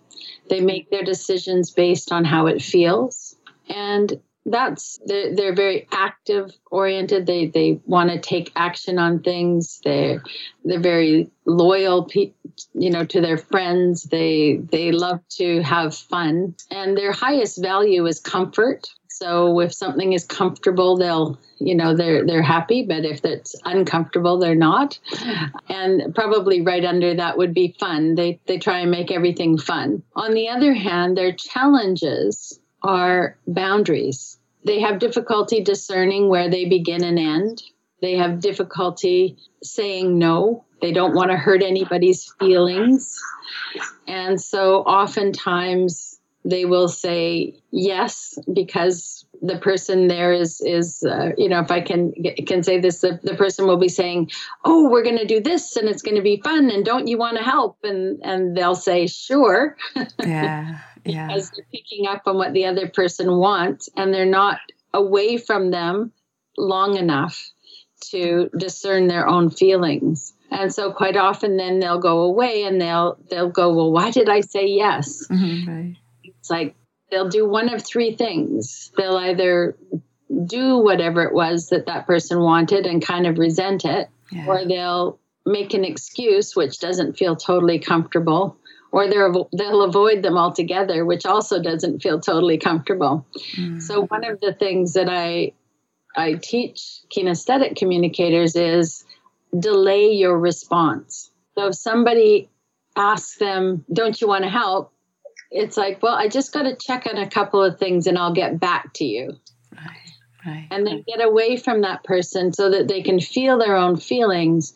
They 0.50 0.60
make 0.60 0.90
their 0.90 1.04
decisions 1.04 1.70
based 1.70 2.12
on 2.12 2.24
how 2.24 2.46
it 2.46 2.62
feels 2.62 3.36
and 3.68 4.20
that's 4.50 4.98
they're, 5.04 5.34
they're 5.34 5.54
very 5.54 5.86
active 5.92 6.52
oriented. 6.70 7.26
They 7.26 7.46
they 7.46 7.80
want 7.86 8.10
to 8.10 8.18
take 8.20 8.52
action 8.56 8.98
on 8.98 9.20
things. 9.20 9.80
They're 9.84 10.22
they're 10.64 10.80
very 10.80 11.30
loyal 11.44 12.04
pe- 12.04 12.32
you 12.74 12.90
know 12.90 13.04
to 13.04 13.20
their 13.20 13.38
friends. 13.38 14.04
They 14.04 14.56
they 14.56 14.92
love 14.92 15.20
to 15.38 15.62
have 15.62 15.94
fun. 15.94 16.54
And 16.70 16.96
their 16.96 17.12
highest 17.12 17.60
value 17.62 18.06
is 18.06 18.20
comfort. 18.20 18.88
So 19.08 19.58
if 19.60 19.74
something 19.74 20.12
is 20.12 20.24
comfortable 20.24 20.96
they'll 20.96 21.38
you 21.58 21.74
know 21.74 21.94
they're 21.94 22.26
they're 22.26 22.42
happy. 22.42 22.84
But 22.84 23.04
if 23.04 23.24
it's 23.24 23.54
uncomfortable 23.64 24.38
they're 24.38 24.54
not. 24.54 24.98
And 25.68 26.14
probably 26.14 26.62
right 26.62 26.84
under 26.84 27.14
that 27.14 27.36
would 27.36 27.54
be 27.54 27.76
fun. 27.78 28.14
They 28.14 28.40
they 28.46 28.58
try 28.58 28.80
and 28.80 28.90
make 28.90 29.10
everything 29.10 29.58
fun. 29.58 30.02
On 30.14 30.34
the 30.34 30.48
other 30.48 30.72
hand 30.72 31.16
their 31.16 31.32
challenges 31.32 32.58
are 32.82 33.36
boundaries 33.46 34.37
they 34.64 34.80
have 34.80 34.98
difficulty 34.98 35.62
discerning 35.62 36.28
where 36.28 36.50
they 36.50 36.66
begin 36.66 37.04
and 37.04 37.18
end. 37.18 37.62
They 38.00 38.16
have 38.16 38.40
difficulty 38.40 39.36
saying 39.62 40.18
no. 40.18 40.64
They 40.80 40.92
don't 40.92 41.14
want 41.14 41.30
to 41.30 41.36
hurt 41.36 41.62
anybody's 41.62 42.32
feelings. 42.38 43.20
And 44.06 44.40
so 44.40 44.82
oftentimes 44.82 46.18
they 46.44 46.64
will 46.64 46.88
say 46.88 47.54
yes 47.70 48.38
because 48.52 49.26
the 49.42 49.58
person 49.58 50.08
there 50.08 50.32
is 50.32 50.60
is 50.60 51.04
uh, 51.04 51.30
you 51.36 51.48
know 51.48 51.60
if 51.60 51.70
i 51.70 51.80
can 51.80 52.12
can 52.46 52.62
say 52.62 52.80
this 52.80 53.00
the, 53.00 53.20
the 53.22 53.34
person 53.34 53.66
will 53.66 53.76
be 53.76 53.88
saying 53.88 54.30
oh 54.64 54.88
we're 54.88 55.02
going 55.02 55.18
to 55.18 55.26
do 55.26 55.40
this 55.40 55.76
and 55.76 55.88
it's 55.88 56.02
going 56.02 56.16
to 56.16 56.22
be 56.22 56.40
fun 56.42 56.70
and 56.70 56.84
don't 56.84 57.06
you 57.06 57.18
want 57.18 57.36
to 57.36 57.42
help 57.42 57.76
and 57.84 58.20
and 58.22 58.56
they'll 58.56 58.74
say 58.74 59.06
sure 59.06 59.76
yeah 60.24 60.78
yeah. 61.08 61.26
because 61.26 61.50
they're 61.50 61.66
picking 61.72 62.06
up 62.06 62.22
on 62.26 62.36
what 62.36 62.52
the 62.52 62.66
other 62.66 62.88
person 62.88 63.36
wants 63.36 63.88
and 63.96 64.12
they're 64.12 64.26
not 64.26 64.58
away 64.94 65.36
from 65.36 65.70
them 65.70 66.12
long 66.56 66.96
enough 66.96 67.50
to 68.10 68.50
discern 68.56 69.08
their 69.08 69.26
own 69.26 69.50
feelings 69.50 70.34
and 70.50 70.72
so 70.72 70.92
quite 70.92 71.16
often 71.16 71.56
then 71.56 71.78
they'll 71.78 71.98
go 71.98 72.20
away 72.20 72.64
and 72.64 72.80
they'll 72.80 73.18
they'll 73.30 73.50
go 73.50 73.74
well 73.74 73.92
why 73.92 74.10
did 74.10 74.28
i 74.28 74.40
say 74.40 74.66
yes 74.66 75.26
mm-hmm, 75.28 75.70
right. 75.70 75.96
it's 76.24 76.50
like 76.50 76.74
they'll 77.10 77.28
do 77.28 77.48
one 77.48 77.72
of 77.72 77.84
three 77.84 78.14
things 78.14 78.92
they'll 78.96 79.16
either 79.16 79.76
do 80.46 80.78
whatever 80.78 81.22
it 81.22 81.34
was 81.34 81.70
that 81.70 81.86
that 81.86 82.06
person 82.06 82.40
wanted 82.40 82.86
and 82.86 83.04
kind 83.04 83.26
of 83.26 83.38
resent 83.38 83.84
it 83.84 84.08
yeah. 84.30 84.46
or 84.46 84.64
they'll 84.64 85.18
make 85.46 85.74
an 85.74 85.84
excuse 85.84 86.54
which 86.54 86.78
doesn't 86.78 87.16
feel 87.16 87.34
totally 87.34 87.78
comfortable 87.78 88.56
or 88.90 89.06
they'll 89.08 89.82
avoid 89.82 90.22
them 90.22 90.36
altogether, 90.36 91.04
which 91.04 91.26
also 91.26 91.62
doesn't 91.62 92.00
feel 92.00 92.20
totally 92.20 92.58
comfortable. 92.58 93.26
Mm. 93.56 93.82
So 93.82 94.06
one 94.06 94.24
of 94.24 94.40
the 94.40 94.52
things 94.52 94.94
that 94.94 95.08
I 95.08 95.52
I 96.16 96.34
teach 96.34 97.00
kinesthetic 97.14 97.76
communicators 97.76 98.56
is 98.56 99.04
delay 99.58 100.10
your 100.12 100.38
response. 100.38 101.30
So 101.54 101.66
if 101.68 101.74
somebody 101.74 102.48
asks 102.96 103.38
them, 103.38 103.84
"Don't 103.92 104.20
you 104.20 104.26
want 104.26 104.44
to 104.44 104.50
help?" 104.50 104.92
It's 105.50 105.76
like, 105.76 106.02
"Well, 106.02 106.14
I 106.14 106.28
just 106.28 106.52
got 106.52 106.62
to 106.62 106.76
check 106.76 107.06
on 107.06 107.18
a 107.18 107.28
couple 107.28 107.62
of 107.62 107.78
things 107.78 108.06
and 108.06 108.18
I'll 108.18 108.32
get 108.32 108.58
back 108.58 108.94
to 108.94 109.04
you." 109.04 109.36
Right. 109.72 110.08
Right. 110.46 110.68
And 110.70 110.86
then 110.86 111.04
get 111.06 111.20
away 111.20 111.56
from 111.56 111.82
that 111.82 112.04
person 112.04 112.52
so 112.52 112.70
that 112.70 112.88
they 112.88 113.02
can 113.02 113.20
feel 113.20 113.58
their 113.58 113.76
own 113.76 113.96
feelings 113.96 114.72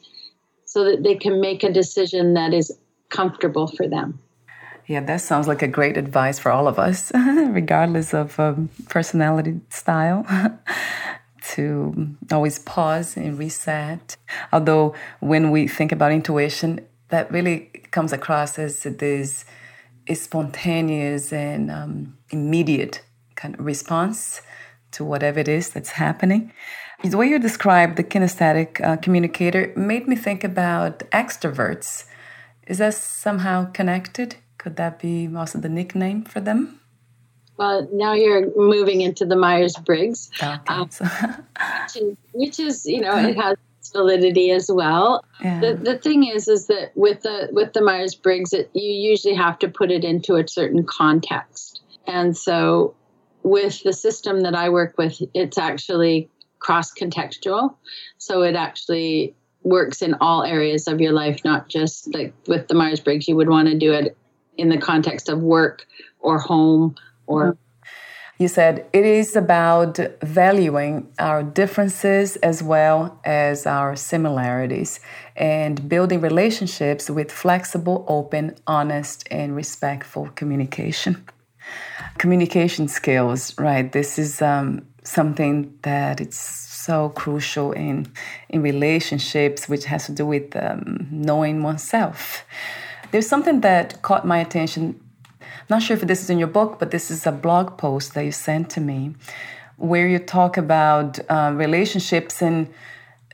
so 0.72 0.84
that 0.84 1.02
they 1.02 1.14
can 1.14 1.38
make 1.40 1.62
a 1.62 1.70
decision 1.70 2.32
that 2.32 2.54
is 2.54 2.72
comfortable 3.12 3.68
for 3.68 3.86
them. 3.86 4.18
Yeah, 4.86 5.00
that 5.00 5.20
sounds 5.20 5.46
like 5.46 5.62
a 5.62 5.68
great 5.68 5.96
advice 5.96 6.38
for 6.38 6.50
all 6.50 6.66
of 6.66 6.78
us, 6.78 7.12
regardless 7.14 8.12
of 8.12 8.38
um, 8.40 8.68
personality 8.88 9.60
style, 9.70 10.26
to 11.52 12.16
always 12.32 12.58
pause 12.58 13.16
and 13.16 13.38
reset. 13.38 14.16
Although, 14.52 14.94
when 15.20 15.50
we 15.50 15.68
think 15.68 15.92
about 15.92 16.10
intuition, 16.10 16.80
that 17.08 17.30
really 17.30 17.70
comes 17.92 18.12
across 18.12 18.58
as 18.58 18.82
this 18.82 19.44
spontaneous 20.12 21.32
and 21.32 21.70
um, 21.70 22.16
immediate 22.30 23.02
kind 23.36 23.54
of 23.54 23.64
response 23.64 24.42
to 24.90 25.04
whatever 25.04 25.38
it 25.38 25.48
is 25.48 25.70
that's 25.70 25.90
happening. 25.90 26.52
The 27.04 27.16
way 27.16 27.28
you 27.28 27.38
described 27.38 27.96
the 27.96 28.04
kinesthetic 28.04 28.80
uh, 28.80 28.96
communicator 28.96 29.72
made 29.76 30.06
me 30.06 30.16
think 30.16 30.44
about 30.44 31.00
extroverts 31.10 32.04
is 32.66 32.78
that 32.78 32.94
somehow 32.94 33.70
connected? 33.72 34.36
Could 34.58 34.76
that 34.76 34.98
be 34.98 35.28
also 35.34 35.58
the 35.58 35.68
nickname 35.68 36.22
for 36.22 36.40
them? 36.40 36.80
Well, 37.56 37.88
now 37.92 38.14
you're 38.14 38.50
moving 38.56 39.02
into 39.02 39.26
the 39.26 39.36
Myers 39.36 39.76
Briggs, 39.76 40.30
okay, 40.42 40.58
um, 40.68 40.88
which, 40.88 41.96
is, 41.96 42.16
which, 42.32 42.60
is, 42.60 42.86
you 42.86 43.00
know, 43.00 43.16
it 43.16 43.36
has 43.36 43.56
validity 43.92 44.50
as 44.50 44.70
well. 44.72 45.24
Yeah. 45.40 45.60
The, 45.60 45.74
the 45.74 45.98
thing 45.98 46.26
is, 46.26 46.48
is 46.48 46.66
that 46.68 46.92
with 46.94 47.22
the 47.22 47.48
with 47.52 47.72
the 47.72 47.82
Myers 47.82 48.14
Briggs, 48.14 48.52
you 48.52 48.68
usually 48.74 49.34
have 49.34 49.58
to 49.60 49.68
put 49.68 49.90
it 49.90 50.02
into 50.02 50.36
a 50.36 50.48
certain 50.48 50.84
context, 50.84 51.82
and 52.06 52.36
so 52.36 52.94
with 53.42 53.82
the 53.82 53.92
system 53.92 54.40
that 54.40 54.54
I 54.54 54.68
work 54.68 54.96
with, 54.96 55.20
it's 55.34 55.58
actually 55.58 56.30
cross 56.58 56.92
contextual. 56.92 57.74
So 58.18 58.42
it 58.42 58.54
actually 58.54 59.34
works 59.64 60.02
in 60.02 60.14
all 60.20 60.42
areas 60.42 60.88
of 60.88 61.00
your 61.00 61.12
life, 61.12 61.40
not 61.44 61.68
just 61.68 62.12
like 62.14 62.32
with 62.46 62.68
the 62.68 62.74
Myers 62.74 63.00
Briggs, 63.00 63.28
you 63.28 63.36
would 63.36 63.48
want 63.48 63.68
to 63.68 63.78
do 63.78 63.92
it 63.92 64.16
in 64.56 64.68
the 64.68 64.78
context 64.78 65.28
of 65.28 65.40
work 65.40 65.86
or 66.20 66.38
home 66.38 66.96
or. 67.26 67.56
You 68.38 68.48
said 68.48 68.86
it 68.92 69.04
is 69.04 69.36
about 69.36 69.98
valuing 70.20 71.12
our 71.18 71.44
differences 71.44 72.34
as 72.36 72.60
well 72.60 73.20
as 73.24 73.66
our 73.66 73.94
similarities 73.94 74.98
and 75.36 75.88
building 75.88 76.20
relationships 76.20 77.08
with 77.08 77.30
flexible, 77.30 78.04
open, 78.08 78.56
honest, 78.66 79.28
and 79.30 79.54
respectful 79.54 80.28
communication. 80.34 81.24
Communication 82.18 82.88
skills, 82.88 83.56
right? 83.58 83.92
This 83.92 84.18
is 84.18 84.42
um, 84.42 84.86
something 85.04 85.76
that 85.82 86.20
it's 86.20 86.38
so 86.38 87.10
crucial 87.10 87.72
in 87.72 88.12
in 88.48 88.62
relationships, 88.62 89.68
which 89.68 89.84
has 89.86 90.06
to 90.06 90.12
do 90.12 90.26
with 90.26 90.56
um, 90.56 91.08
knowing 91.10 91.62
oneself. 91.62 92.44
There's 93.10 93.28
something 93.28 93.60
that 93.60 94.02
caught 94.02 94.26
my 94.26 94.38
attention. 94.38 95.00
Not 95.68 95.82
sure 95.82 95.96
if 95.96 96.02
this 96.02 96.22
is 96.22 96.30
in 96.30 96.38
your 96.38 96.48
book, 96.48 96.78
but 96.78 96.90
this 96.90 97.10
is 97.10 97.26
a 97.26 97.32
blog 97.32 97.78
post 97.78 98.14
that 98.14 98.24
you 98.24 98.32
sent 98.32 98.70
to 98.70 98.80
me, 98.80 99.14
where 99.76 100.08
you 100.08 100.18
talk 100.18 100.56
about 100.56 101.18
uh, 101.28 101.52
relationships 101.54 102.42
and 102.42 102.68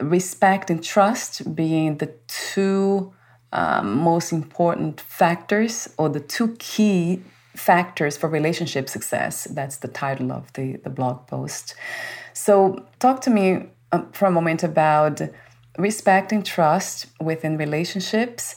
respect 0.00 0.70
and 0.70 0.82
trust 0.84 1.54
being 1.54 1.98
the 1.98 2.12
two 2.26 3.12
um, 3.52 3.98
most 3.98 4.32
important 4.32 5.00
factors 5.00 5.88
or 5.96 6.08
the 6.08 6.20
two 6.20 6.54
key 6.58 7.22
factors 7.58 8.16
for 8.16 8.28
relationship 8.28 8.88
success. 8.88 9.44
That's 9.44 9.78
the 9.78 9.88
title 9.88 10.32
of 10.32 10.52
the, 10.54 10.76
the 10.76 10.90
blog 10.90 11.26
post. 11.26 11.74
So, 12.32 12.84
talk 12.98 13.20
to 13.22 13.30
me 13.30 13.66
uh, 13.92 14.02
for 14.12 14.26
a 14.26 14.30
moment 14.30 14.62
about 14.62 15.20
respect 15.76 16.32
and 16.32 16.44
trust 16.44 17.06
within 17.20 17.56
relationships. 17.56 18.56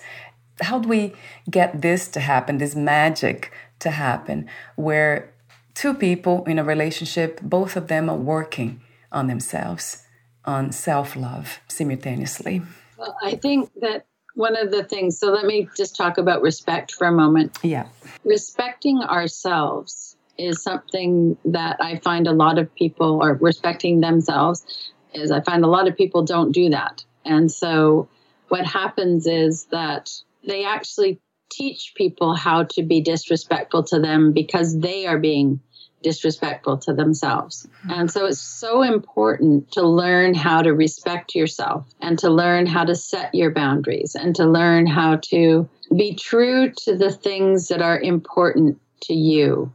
How 0.61 0.79
do 0.79 0.87
we 0.87 1.13
get 1.49 1.81
this 1.81 2.07
to 2.09 2.19
happen, 2.19 2.57
this 2.57 2.75
magic 2.75 3.51
to 3.79 3.91
happen, 3.91 4.47
where 4.75 5.33
two 5.73 5.93
people 5.93 6.43
in 6.45 6.59
a 6.59 6.63
relationship, 6.63 7.41
both 7.41 7.75
of 7.75 7.87
them 7.87 8.09
are 8.09 8.17
working 8.17 8.81
on 9.11 9.27
themselves, 9.27 10.03
on 10.45 10.71
self 10.71 11.15
love 11.15 11.59
simultaneously? 11.67 12.61
Well, 12.97 13.15
I 13.23 13.35
think 13.35 13.71
that 13.81 14.05
one 14.35 14.57
of 14.57 14.71
the 14.71 14.83
things, 14.83 15.19
so 15.19 15.31
let 15.31 15.45
me 15.45 15.69
just 15.75 15.95
talk 15.95 16.17
about 16.17 16.41
respect 16.41 16.93
for 16.93 17.07
a 17.07 17.11
moment. 17.11 17.57
Yeah. 17.63 17.87
Respecting 18.23 18.99
ourselves 18.99 20.15
is 20.37 20.63
something 20.63 21.37
that 21.45 21.77
I 21.79 21.99
find 21.99 22.27
a 22.27 22.31
lot 22.31 22.57
of 22.57 22.73
people 22.75 23.21
are 23.21 23.35
respecting 23.35 23.99
themselves 23.99 24.65
is 25.13 25.31
I 25.31 25.41
find 25.41 25.63
a 25.63 25.67
lot 25.67 25.87
of 25.87 25.97
people 25.97 26.23
don't 26.23 26.51
do 26.51 26.69
that. 26.69 27.03
And 27.25 27.51
so 27.51 28.07
what 28.47 28.65
happens 28.65 29.27
is 29.27 29.65
that 29.65 30.09
they 30.47 30.65
actually 30.65 31.19
teach 31.51 31.93
people 31.95 32.33
how 32.33 32.63
to 32.63 32.83
be 32.83 33.01
disrespectful 33.01 33.83
to 33.83 33.99
them 33.99 34.31
because 34.31 34.79
they 34.79 35.05
are 35.05 35.19
being 35.19 35.59
disrespectful 36.03 36.77
to 36.79 36.93
themselves. 36.93 37.67
And 37.89 38.09
so 38.11 38.25
it's 38.25 38.39
so 38.39 38.81
important 38.81 39.71
to 39.73 39.81
learn 39.87 40.33
how 40.33 40.61
to 40.61 40.73
respect 40.73 41.35
yourself 41.35 41.87
and 42.01 42.17
to 42.19 42.29
learn 42.29 42.65
how 42.65 42.85
to 42.85 42.95
set 42.95 43.33
your 43.33 43.51
boundaries 43.51 44.15
and 44.15 44.35
to 44.35 44.45
learn 44.45 44.87
how 44.87 45.17
to 45.29 45.69
be 45.95 46.15
true 46.15 46.71
to 46.71 46.95
the 46.95 47.11
things 47.11 47.67
that 47.67 47.81
are 47.81 47.99
important 47.99 48.79
to 49.01 49.13
you 49.13 49.71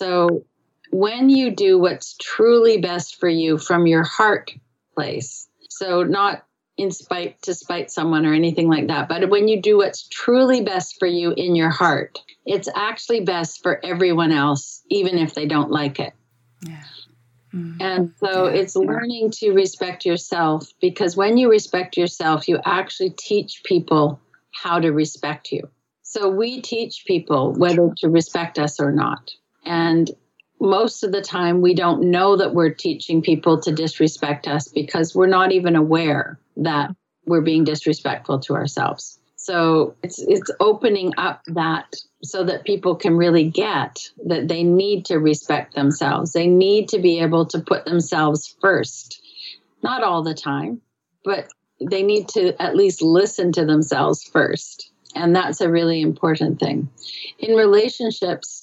so 0.00 0.44
when 0.90 1.30
you 1.30 1.50
do 1.50 1.78
what's 1.78 2.16
truly 2.20 2.78
best 2.78 3.16
for 3.16 3.28
you 3.28 3.58
from 3.58 3.86
your 3.86 4.02
heart 4.02 4.50
place, 4.94 5.48
so 5.68 6.02
not 6.02 6.44
in 6.80 6.90
spite 6.90 7.40
to 7.42 7.54
spite 7.54 7.90
someone 7.90 8.24
or 8.24 8.32
anything 8.32 8.68
like 8.68 8.86
that, 8.86 9.08
but 9.08 9.28
when 9.28 9.48
you 9.48 9.60
do 9.60 9.76
what's 9.76 10.08
truly 10.08 10.62
best 10.62 10.98
for 10.98 11.06
you 11.06 11.32
in 11.36 11.54
your 11.54 11.68
heart, 11.68 12.18
it's 12.46 12.68
actually 12.74 13.20
best 13.20 13.62
for 13.62 13.84
everyone 13.84 14.32
else, 14.32 14.82
even 14.88 15.18
if 15.18 15.34
they 15.34 15.46
don't 15.46 15.70
like 15.70 16.00
it. 16.00 16.14
Yeah. 16.66 16.82
Mm-hmm. 17.54 17.82
And 17.82 18.14
so 18.18 18.46
yeah. 18.46 18.60
it's 18.60 18.76
learning 18.76 19.30
to 19.32 19.52
respect 19.52 20.06
yourself 20.06 20.68
because 20.80 21.16
when 21.16 21.36
you 21.36 21.50
respect 21.50 21.98
yourself, 21.98 22.48
you 22.48 22.58
actually 22.64 23.10
teach 23.10 23.62
people 23.64 24.18
how 24.52 24.80
to 24.80 24.90
respect 24.90 25.52
you. 25.52 25.68
So 26.02 26.28
we 26.28 26.62
teach 26.62 27.04
people 27.06 27.52
whether 27.52 27.92
to 27.98 28.08
respect 28.08 28.58
us 28.58 28.80
or 28.80 28.90
not. 28.90 29.30
And 29.66 30.10
most 30.60 31.02
of 31.02 31.12
the 31.12 31.22
time, 31.22 31.60
we 31.60 31.74
don't 31.74 32.10
know 32.10 32.36
that 32.36 32.54
we're 32.54 32.74
teaching 32.74 33.22
people 33.22 33.60
to 33.62 33.72
disrespect 33.72 34.48
us 34.48 34.68
because 34.68 35.14
we're 35.14 35.26
not 35.26 35.52
even 35.52 35.76
aware 35.76 36.38
that 36.60 36.90
we're 37.26 37.40
being 37.40 37.64
disrespectful 37.64 38.40
to 38.40 38.54
ourselves. 38.54 39.18
So 39.36 39.94
it's 40.02 40.18
it's 40.18 40.50
opening 40.60 41.14
up 41.16 41.42
that 41.46 41.96
so 42.22 42.44
that 42.44 42.64
people 42.64 42.94
can 42.94 43.16
really 43.16 43.44
get 43.48 44.10
that 44.26 44.48
they 44.48 44.62
need 44.62 45.06
to 45.06 45.18
respect 45.18 45.74
themselves. 45.74 46.32
They 46.32 46.46
need 46.46 46.90
to 46.90 46.98
be 46.98 47.20
able 47.20 47.46
to 47.46 47.60
put 47.60 47.86
themselves 47.86 48.54
first. 48.60 49.22
Not 49.82 50.02
all 50.02 50.22
the 50.22 50.34
time, 50.34 50.82
but 51.24 51.48
they 51.80 52.02
need 52.02 52.28
to 52.28 52.60
at 52.60 52.76
least 52.76 53.00
listen 53.00 53.52
to 53.52 53.64
themselves 53.64 54.22
first. 54.22 54.90
And 55.14 55.34
that's 55.34 55.62
a 55.62 55.70
really 55.70 56.02
important 56.02 56.60
thing. 56.60 56.90
In 57.38 57.56
relationships, 57.56 58.59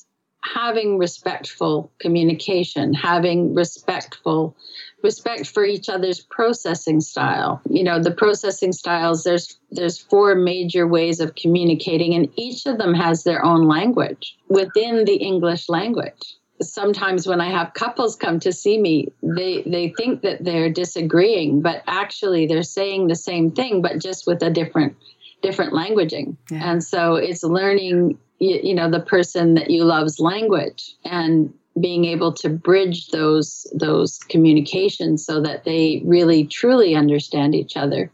having 0.53 0.97
respectful 0.97 1.91
communication, 1.99 2.93
having 2.93 3.53
respectful 3.53 4.55
respect 5.03 5.47
for 5.47 5.63
each 5.63 5.89
other's 5.89 6.19
processing 6.19 6.99
style. 7.01 7.61
You 7.69 7.83
know, 7.83 8.01
the 8.01 8.11
processing 8.11 8.71
styles 8.71 9.23
there's 9.23 9.59
there's 9.71 9.97
four 9.97 10.35
major 10.35 10.87
ways 10.87 11.19
of 11.19 11.35
communicating 11.35 12.13
and 12.13 12.29
each 12.35 12.65
of 12.65 12.77
them 12.77 12.93
has 12.93 13.23
their 13.23 13.43
own 13.43 13.67
language 13.67 14.37
within 14.49 15.05
the 15.05 15.15
English 15.15 15.69
language. 15.69 16.35
Sometimes 16.59 17.27
when 17.27 17.39
I 17.39 17.51
have 17.51 17.75
couples 17.75 18.15
come 18.15 18.39
to 18.39 18.51
see 18.51 18.79
me, 18.79 19.09
they 19.21 19.61
they 19.63 19.93
think 19.97 20.23
that 20.23 20.43
they're 20.43 20.71
disagreeing, 20.71 21.61
but 21.61 21.83
actually 21.87 22.47
they're 22.47 22.63
saying 22.63 23.07
the 23.07 23.15
same 23.15 23.51
thing 23.51 23.81
but 23.81 23.99
just 23.99 24.25
with 24.25 24.41
a 24.41 24.49
different 24.49 24.95
different 25.41 25.73
languaging. 25.73 26.35
Yeah. 26.49 26.71
And 26.71 26.83
so 26.83 27.15
it's 27.15 27.43
learning 27.43 28.17
you, 28.39 28.59
you 28.63 28.75
know 28.75 28.89
the 28.89 28.99
person 28.99 29.55
that 29.55 29.69
you 29.69 29.83
love's 29.83 30.19
language 30.19 30.95
and 31.03 31.53
being 31.79 32.05
able 32.05 32.33
to 32.33 32.49
bridge 32.49 33.07
those 33.07 33.67
those 33.73 34.19
communications 34.19 35.25
so 35.25 35.41
that 35.41 35.63
they 35.63 36.01
really 36.05 36.45
truly 36.45 36.95
understand 36.95 37.53
each 37.55 37.77
other 37.77 38.11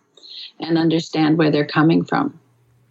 and 0.59 0.77
understand 0.77 1.37
where 1.37 1.51
they're 1.51 1.65
coming 1.65 2.03
from 2.03 2.39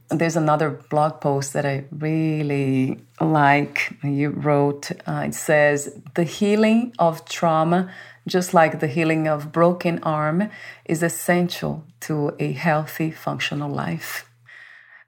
there's 0.08 0.36
another 0.36 0.70
blog 0.90 1.20
post 1.20 1.54
that 1.54 1.64
I 1.64 1.84
really 1.90 2.98
like. 3.18 3.96
You 4.02 4.28
wrote, 4.28 4.90
uh, 5.06 5.24
it 5.26 5.34
says, 5.34 5.98
The 6.14 6.24
healing 6.24 6.92
of 6.98 7.24
trauma, 7.24 7.90
just 8.26 8.52
like 8.52 8.80
the 8.80 8.88
healing 8.88 9.26
of 9.26 9.52
broken 9.52 10.00
arm, 10.02 10.50
is 10.84 11.02
essential 11.02 11.84
to 12.00 12.36
a 12.38 12.52
healthy, 12.52 13.10
functional 13.10 13.70
life 13.70 14.28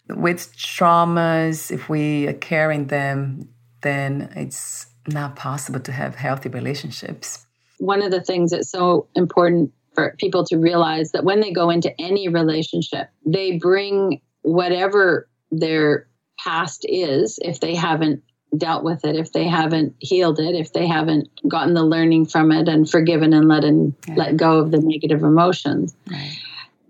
with 0.09 0.55
traumas, 0.57 1.71
if 1.71 1.89
we 1.89 2.27
are 2.27 2.35
carrying 2.35 2.87
them, 2.89 3.49
then 3.83 4.33
it's 4.37 4.87
not 5.07 5.37
possible 5.37 5.81
to 5.81 5.93
have 5.93 6.15
healthy 6.15 6.49
relationships. 6.49 7.47
One 7.79 8.03
of 8.03 8.11
the 8.11 8.23
things 8.23 8.51
that's 8.51 8.71
so 8.71 9.09
important 9.15 9.73
for 9.95 10.15
people 10.19 10.45
to 10.47 10.57
realize 10.57 11.13
that 11.13 11.25
when 11.25 11.41
they 11.41 11.53
go 11.53 11.71
into 11.71 11.99
any 12.01 12.29
relationship, 12.29 13.09
they 13.25 13.59
bring 13.59 14.21
whatever 14.43 15.29
their 15.51 16.09
past 16.39 16.85
is, 16.89 17.39
if 17.43 17.61
they 17.61 17.75
haven't 17.75 18.23
dealt 18.57 18.85
with 18.85 19.05
it, 19.05 19.17
if 19.17 19.33
they 19.33 19.47
haven't 19.47 19.95
healed 19.99 20.39
it, 20.39 20.55
if 20.55 20.73
they 20.73 20.87
haven't 20.87 21.29
gotten 21.49 21.75
the 21.75 21.85
learning 21.85 22.27
from 22.27 22.53
it 22.53 22.69
and 22.69 22.89
forgiven 22.89 23.33
and 23.33 23.49
let 23.49 23.65
and 23.65 23.95
yeah. 24.07 24.15
let 24.15 24.37
go 24.37 24.59
of 24.59 24.71
the 24.71 24.79
negative 24.79 25.23
emotions. 25.23 25.95
Right 26.11 26.39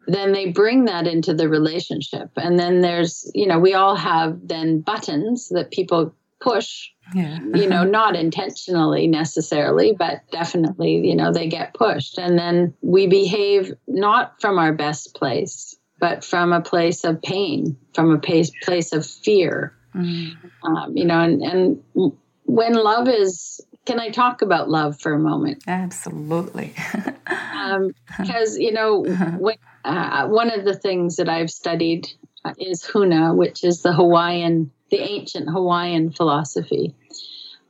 then 0.06 0.32
they 0.32 0.50
bring 0.50 0.84
that 0.86 1.06
into 1.06 1.34
the 1.34 1.48
relationship. 1.48 2.30
And 2.36 2.58
then 2.58 2.80
there's, 2.80 3.30
you 3.34 3.46
know, 3.46 3.58
we 3.58 3.74
all 3.74 3.96
have 3.96 4.38
then 4.42 4.80
buttons 4.80 5.48
that 5.50 5.70
people 5.70 6.14
push, 6.40 6.90
yeah. 7.14 7.38
you 7.54 7.66
know, 7.66 7.84
not 7.84 8.16
intentionally 8.16 9.06
necessarily, 9.06 9.92
but 9.92 10.20
definitely, 10.30 11.06
you 11.06 11.16
know, 11.16 11.32
they 11.32 11.48
get 11.48 11.74
pushed. 11.74 12.18
And 12.18 12.38
then 12.38 12.74
we 12.82 13.06
behave 13.06 13.72
not 13.86 14.40
from 14.40 14.58
our 14.58 14.72
best 14.72 15.14
place, 15.14 15.74
but 15.98 16.24
from 16.24 16.52
a 16.52 16.60
place 16.60 17.04
of 17.04 17.22
pain, 17.22 17.76
from 17.94 18.12
a 18.12 18.18
place, 18.18 18.50
place 18.62 18.92
of 18.92 19.06
fear. 19.06 19.74
Mm. 19.94 20.36
Um, 20.64 20.96
you 20.96 21.04
know, 21.04 21.20
and, 21.20 21.42
and 21.42 22.12
when 22.44 22.74
love 22.74 23.08
is 23.08 23.60
can 23.86 24.00
I 24.00 24.08
talk 24.08 24.40
about 24.40 24.70
love 24.70 24.98
for 24.98 25.12
a 25.12 25.18
moment? 25.18 25.62
Absolutely. 25.66 26.74
um, 27.26 27.94
because 28.18 28.58
you 28.58 28.72
know, 28.72 29.04
when, 29.38 29.56
uh, 29.84 30.26
one 30.26 30.50
of 30.50 30.64
the 30.64 30.74
things 30.74 31.16
that 31.16 31.28
I've 31.28 31.50
studied 31.50 32.08
is 32.58 32.82
Huna, 32.84 33.34
which 33.34 33.64
is 33.64 33.82
the 33.82 33.92
Hawaiian, 33.92 34.70
the 34.90 35.00
ancient 35.00 35.48
Hawaiian 35.48 36.10
philosophy, 36.10 36.94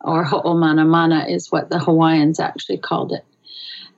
or 0.01 0.25
Ho'omana 0.25 0.87
Mana 0.87 1.27
is 1.29 1.51
what 1.51 1.71
the 1.71 1.79
Hawaiians 1.79 2.41
actually 2.41 2.79
called 2.79 3.13
it. 3.13 3.25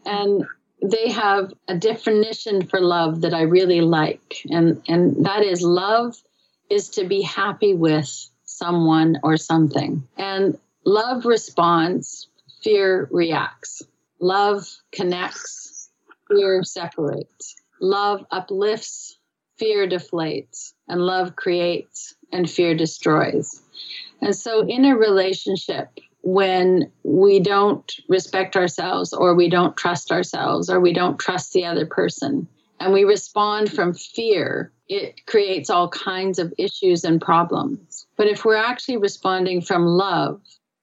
And 0.04 0.44
they 0.82 1.10
have 1.10 1.52
a 1.68 1.76
definition 1.76 2.66
for 2.66 2.80
love 2.80 3.22
that 3.22 3.34
I 3.34 3.42
really 3.42 3.80
like. 3.80 4.42
And, 4.50 4.82
and 4.88 5.24
that 5.24 5.42
is 5.42 5.62
love 5.62 6.16
is 6.70 6.90
to 6.90 7.04
be 7.04 7.22
happy 7.22 7.74
with 7.74 8.08
someone 8.44 9.18
or 9.22 9.36
something. 9.36 10.06
And 10.16 10.58
love 10.84 11.24
responds, 11.24 12.28
fear 12.62 13.08
reacts. 13.10 13.82
Love 14.20 14.66
connects, 14.92 15.90
fear 16.28 16.62
separates. 16.62 17.56
Love 17.80 18.24
uplifts, 18.30 19.18
fear 19.58 19.88
deflates. 19.88 20.72
And 20.88 21.00
love 21.00 21.36
creates, 21.36 22.14
and 22.32 22.48
fear 22.48 22.74
destroys. 22.74 23.60
And 24.20 24.34
so, 24.34 24.66
in 24.66 24.84
a 24.84 24.96
relationship, 24.96 25.88
when 26.22 26.90
we 27.04 27.38
don't 27.38 27.92
respect 28.08 28.56
ourselves 28.56 29.12
or 29.12 29.34
we 29.34 29.48
don't 29.48 29.76
trust 29.76 30.10
ourselves 30.10 30.68
or 30.68 30.80
we 30.80 30.92
don't 30.92 31.18
trust 31.18 31.52
the 31.52 31.64
other 31.64 31.86
person 31.86 32.48
and 32.80 32.92
we 32.92 33.04
respond 33.04 33.70
from 33.70 33.94
fear, 33.94 34.72
it 34.88 35.24
creates 35.26 35.70
all 35.70 35.88
kinds 35.88 36.38
of 36.38 36.52
issues 36.58 37.04
and 37.04 37.20
problems. 37.20 38.06
But 38.16 38.26
if 38.26 38.44
we're 38.44 38.56
actually 38.56 38.96
responding 38.96 39.60
from 39.60 39.86
love, 39.86 40.40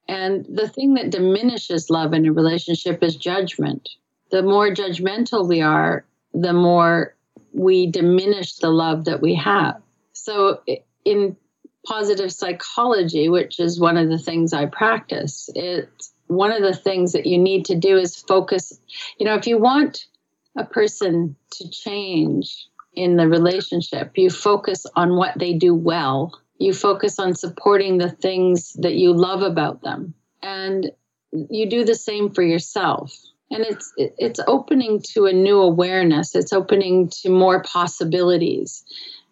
and 0.07 0.45
the 0.49 0.67
thing 0.67 0.95
that 0.95 1.09
diminishes 1.09 1.89
love 1.89 2.13
in 2.13 2.25
a 2.25 2.33
relationship 2.33 3.01
is 3.03 3.15
judgment. 3.15 3.89
The 4.31 4.43
more 4.43 4.69
judgmental 4.69 5.47
we 5.47 5.61
are, 5.61 6.05
the 6.33 6.53
more 6.53 7.15
we 7.53 7.87
diminish 7.87 8.55
the 8.55 8.69
love 8.69 9.05
that 9.05 9.21
we 9.21 9.35
have. 9.35 9.81
So, 10.13 10.61
in 11.05 11.37
positive 11.85 12.31
psychology, 12.31 13.29
which 13.29 13.59
is 13.59 13.79
one 13.79 13.97
of 13.97 14.09
the 14.09 14.17
things 14.17 14.53
I 14.53 14.65
practice, 14.65 15.49
it's 15.53 16.13
one 16.27 16.51
of 16.51 16.61
the 16.61 16.73
things 16.73 17.11
that 17.11 17.25
you 17.25 17.37
need 17.37 17.65
to 17.65 17.75
do 17.75 17.97
is 17.97 18.15
focus. 18.15 18.79
You 19.17 19.25
know, 19.25 19.35
if 19.35 19.47
you 19.47 19.57
want 19.57 20.05
a 20.57 20.63
person 20.63 21.35
to 21.51 21.69
change 21.69 22.67
in 22.93 23.17
the 23.17 23.27
relationship, 23.27 24.11
you 24.15 24.29
focus 24.29 24.85
on 24.95 25.15
what 25.15 25.37
they 25.37 25.53
do 25.53 25.73
well. 25.73 26.39
You 26.57 26.73
focus 26.73 27.19
on 27.19 27.35
supporting 27.35 27.97
the 27.97 28.11
things 28.11 28.73
that 28.73 28.93
you 28.93 29.13
love 29.13 29.41
about 29.41 29.81
them. 29.81 30.13
And 30.41 30.91
you 31.31 31.69
do 31.69 31.83
the 31.83 31.95
same 31.95 32.31
for 32.31 32.43
yourself. 32.43 33.17
And 33.51 33.65
it's 33.65 33.93
it's 33.97 34.39
opening 34.47 35.01
to 35.13 35.25
a 35.25 35.33
new 35.33 35.59
awareness. 35.59 36.35
It's 36.35 36.53
opening 36.53 37.09
to 37.21 37.29
more 37.29 37.61
possibilities 37.61 38.83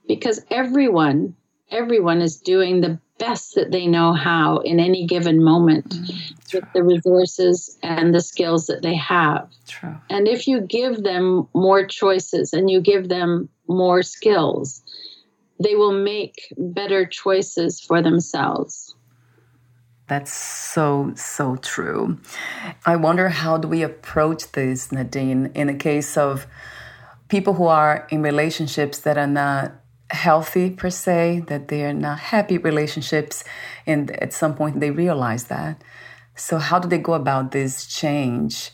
because 0.08 0.42
everyone 0.52 1.36
everyone 1.72 2.22
is 2.22 2.38
doing 2.38 2.82
the 2.82 3.00
best 3.18 3.56
that 3.56 3.72
they 3.72 3.88
know 3.88 4.14
how 4.14 4.58
in 4.60 4.80
any 4.80 5.06
given 5.06 5.44
moment 5.44 5.90
mm, 5.90 6.54
with 6.54 6.66
the 6.74 6.84
resources 6.84 7.78
and 7.82 8.14
the 8.14 8.22
skills 8.22 8.68
that 8.68 8.82
they 8.82 8.96
have. 8.96 9.50
True. 9.68 9.96
And 10.10 10.28
if 10.28 10.48
you 10.48 10.62
give 10.62 11.04
them 11.04 11.48
more 11.54 11.86
choices 11.86 12.52
and 12.52 12.70
you 12.70 12.82
give 12.82 13.10
them 13.10 13.48
more 13.68 14.02
skills, 14.02 14.82
they 15.64 15.76
will 15.76 15.94
make 15.94 16.52
better 16.58 17.06
choices 17.06 17.80
for 17.80 18.02
themselves. 18.02 18.96
That's 20.12 20.34
so, 20.34 21.14
so 21.16 21.56
true. 21.56 22.18
I 22.86 22.98
wonder 22.98 23.30
how 23.30 23.58
do 23.58 23.70
we 23.70 23.82
approach 23.82 24.52
this, 24.52 24.92
Nadine, 24.92 25.52
in 25.56 25.70
a 25.70 25.74
case 25.74 26.18
of 26.18 26.48
people 27.30 27.54
who 27.54 27.68
are 27.68 28.06
in 28.10 28.22
relationships 28.22 29.00
that 29.00 29.18
are 29.18 29.26
not 29.26 29.72
healthy 30.10 30.70
per 30.70 30.90
se, 30.90 31.46
that 31.48 31.70
they 31.70 31.86
are 31.86 31.94
not 31.94 32.20
happy 32.20 32.58
relationships, 32.58 33.46
and 33.88 34.12
at 34.22 34.34
some 34.34 34.54
point 34.54 34.82
they 34.82 34.92
realize 34.92 35.46
that. 35.46 35.82
So, 36.36 36.58
how 36.58 36.78
do 36.78 36.90
they 36.90 36.98
go 36.98 37.14
about 37.14 37.54
this 37.54 37.86
change? 37.86 38.72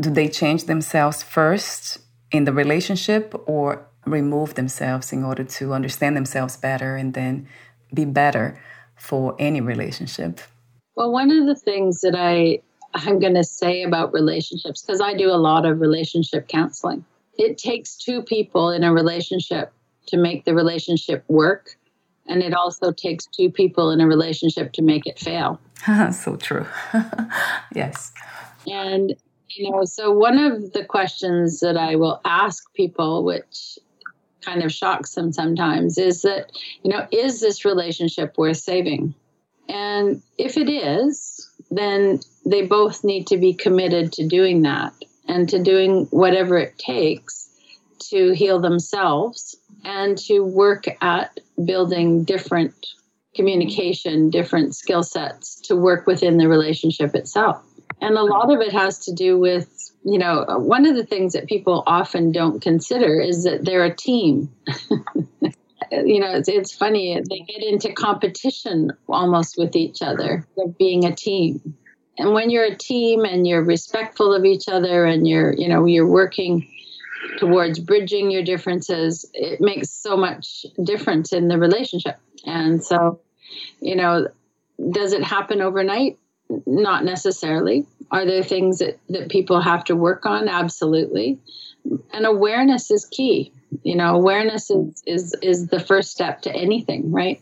Do 0.00 0.08
they 0.08 0.26
change 0.26 0.64
themselves 0.64 1.22
first 1.22 1.98
in 2.30 2.44
the 2.44 2.52
relationship 2.54 3.34
or 3.44 3.86
remove 4.06 4.54
themselves 4.54 5.12
in 5.12 5.22
order 5.22 5.44
to 5.44 5.74
understand 5.74 6.16
themselves 6.16 6.56
better 6.56 6.96
and 6.96 7.12
then 7.12 7.46
be 7.92 8.06
better 8.06 8.58
for 8.96 9.36
any 9.38 9.60
relationship? 9.60 10.40
Well, 10.98 11.12
one 11.12 11.30
of 11.30 11.46
the 11.46 11.54
things 11.54 12.00
that 12.00 12.16
I 12.16 12.58
I'm 12.92 13.20
going 13.20 13.34
to 13.34 13.44
say 13.44 13.84
about 13.84 14.12
relationships 14.12 14.82
because 14.82 15.00
I 15.00 15.14
do 15.14 15.30
a 15.30 15.38
lot 15.38 15.64
of 15.64 15.80
relationship 15.80 16.48
counseling. 16.48 17.04
It 17.38 17.56
takes 17.56 17.94
two 17.94 18.20
people 18.20 18.70
in 18.70 18.82
a 18.82 18.92
relationship 18.92 19.72
to 20.06 20.16
make 20.16 20.44
the 20.44 20.56
relationship 20.56 21.22
work. 21.28 21.76
And 22.26 22.42
it 22.42 22.52
also 22.52 22.90
takes 22.90 23.26
two 23.26 23.48
people 23.48 23.92
in 23.92 24.00
a 24.00 24.08
relationship 24.08 24.72
to 24.72 24.82
make 24.82 25.06
it 25.06 25.20
fail. 25.20 25.60
so 26.10 26.34
true. 26.34 26.66
yes. 27.76 28.10
And, 28.66 29.14
you 29.50 29.70
know, 29.70 29.84
so 29.84 30.10
one 30.10 30.36
of 30.36 30.72
the 30.72 30.84
questions 30.84 31.60
that 31.60 31.76
I 31.76 31.94
will 31.94 32.20
ask 32.24 32.74
people, 32.74 33.22
which 33.22 33.78
kind 34.40 34.64
of 34.64 34.72
shocks 34.72 35.14
them 35.14 35.32
sometimes, 35.32 35.96
is 35.96 36.22
that, 36.22 36.50
you 36.82 36.90
know, 36.90 37.06
is 37.12 37.40
this 37.40 37.64
relationship 37.64 38.36
worth 38.36 38.56
saving? 38.56 39.14
And 39.68 40.22
if 40.38 40.56
it 40.56 40.68
is, 40.68 41.48
then 41.70 42.20
they 42.46 42.62
both 42.62 43.04
need 43.04 43.26
to 43.28 43.36
be 43.36 43.52
committed 43.52 44.12
to 44.14 44.26
doing 44.26 44.62
that 44.62 44.94
and 45.26 45.48
to 45.50 45.62
doing 45.62 46.06
whatever 46.10 46.56
it 46.56 46.78
takes 46.78 47.50
to 48.10 48.32
heal 48.32 48.60
themselves 48.60 49.56
and 49.84 50.16
to 50.16 50.40
work 50.40 50.84
at 51.02 51.38
building 51.64 52.24
different 52.24 52.74
communication, 53.34 54.30
different 54.30 54.74
skill 54.74 55.02
sets 55.02 55.60
to 55.60 55.76
work 55.76 56.06
within 56.06 56.38
the 56.38 56.48
relationship 56.48 57.14
itself. 57.14 57.62
And 58.00 58.16
a 58.16 58.22
lot 58.22 58.52
of 58.52 58.60
it 58.60 58.72
has 58.72 58.98
to 59.00 59.12
do 59.12 59.38
with, 59.38 59.92
you 60.04 60.18
know, 60.18 60.44
one 60.58 60.86
of 60.86 60.96
the 60.96 61.04
things 61.04 61.34
that 61.34 61.46
people 61.46 61.82
often 61.86 62.32
don't 62.32 62.60
consider 62.60 63.20
is 63.20 63.44
that 63.44 63.64
they're 63.64 63.84
a 63.84 63.94
team. 63.94 64.50
you 65.90 66.20
know, 66.20 66.36
it's, 66.36 66.48
it's 66.48 66.72
funny, 66.72 67.20
they 67.28 67.40
get 67.40 67.62
into 67.62 67.92
competition 67.92 68.92
almost 69.08 69.56
with 69.58 69.76
each 69.76 70.02
other 70.02 70.46
of 70.58 70.78
being 70.78 71.04
a 71.04 71.14
team. 71.14 71.76
And 72.18 72.32
when 72.32 72.50
you're 72.50 72.64
a 72.64 72.76
team 72.76 73.24
and 73.24 73.46
you're 73.46 73.62
respectful 73.62 74.34
of 74.34 74.44
each 74.44 74.68
other 74.68 75.04
and 75.04 75.26
you're, 75.26 75.52
you 75.52 75.68
know, 75.68 75.86
you're 75.86 76.08
working 76.08 76.68
towards 77.38 77.78
bridging 77.78 78.30
your 78.30 78.42
differences, 78.42 79.28
it 79.34 79.60
makes 79.60 79.90
so 79.90 80.16
much 80.16 80.66
difference 80.82 81.32
in 81.32 81.48
the 81.48 81.58
relationship. 81.58 82.18
And 82.44 82.82
so, 82.82 83.20
you 83.80 83.94
know, 83.94 84.28
does 84.90 85.12
it 85.12 85.22
happen 85.22 85.60
overnight? 85.60 86.18
Not 86.66 87.04
necessarily. 87.04 87.86
Are 88.10 88.24
there 88.24 88.42
things 88.42 88.78
that, 88.78 88.98
that 89.10 89.28
people 89.28 89.60
have 89.60 89.84
to 89.84 89.94
work 89.94 90.26
on? 90.26 90.48
Absolutely. 90.48 91.38
And 92.12 92.26
awareness 92.26 92.90
is 92.90 93.04
key. 93.04 93.52
You 93.82 93.96
know, 93.96 94.14
awareness 94.14 94.70
is, 94.70 95.02
is, 95.06 95.34
is 95.42 95.66
the 95.68 95.80
first 95.80 96.10
step 96.10 96.42
to 96.42 96.54
anything, 96.54 97.10
right? 97.10 97.40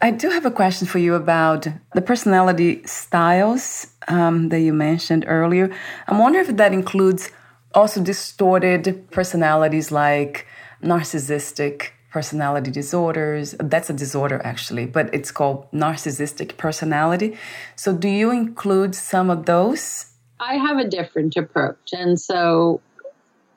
I 0.00 0.10
do 0.10 0.30
have 0.30 0.46
a 0.46 0.50
question 0.50 0.86
for 0.86 0.98
you 0.98 1.14
about 1.14 1.66
the 1.94 2.02
personality 2.02 2.82
styles 2.86 3.86
um, 4.08 4.48
that 4.48 4.60
you 4.60 4.72
mentioned 4.72 5.24
earlier. 5.28 5.70
I'm 6.08 6.18
wondering 6.18 6.46
if 6.46 6.56
that 6.56 6.72
includes 6.72 7.30
also 7.74 8.02
distorted 8.02 9.10
personalities 9.10 9.92
like 9.92 10.46
narcissistic 10.82 11.90
personality 12.10 12.70
disorders. 12.70 13.54
That's 13.58 13.90
a 13.90 13.92
disorder 13.92 14.40
actually, 14.44 14.86
but 14.86 15.12
it's 15.14 15.30
called 15.30 15.70
narcissistic 15.72 16.56
personality. 16.56 17.38
So, 17.76 17.94
do 17.94 18.08
you 18.08 18.30
include 18.30 18.94
some 18.94 19.30
of 19.30 19.46
those? 19.46 20.06
I 20.40 20.56
have 20.56 20.78
a 20.78 20.88
different 20.88 21.36
approach. 21.36 21.92
And 21.92 22.20
so, 22.20 22.80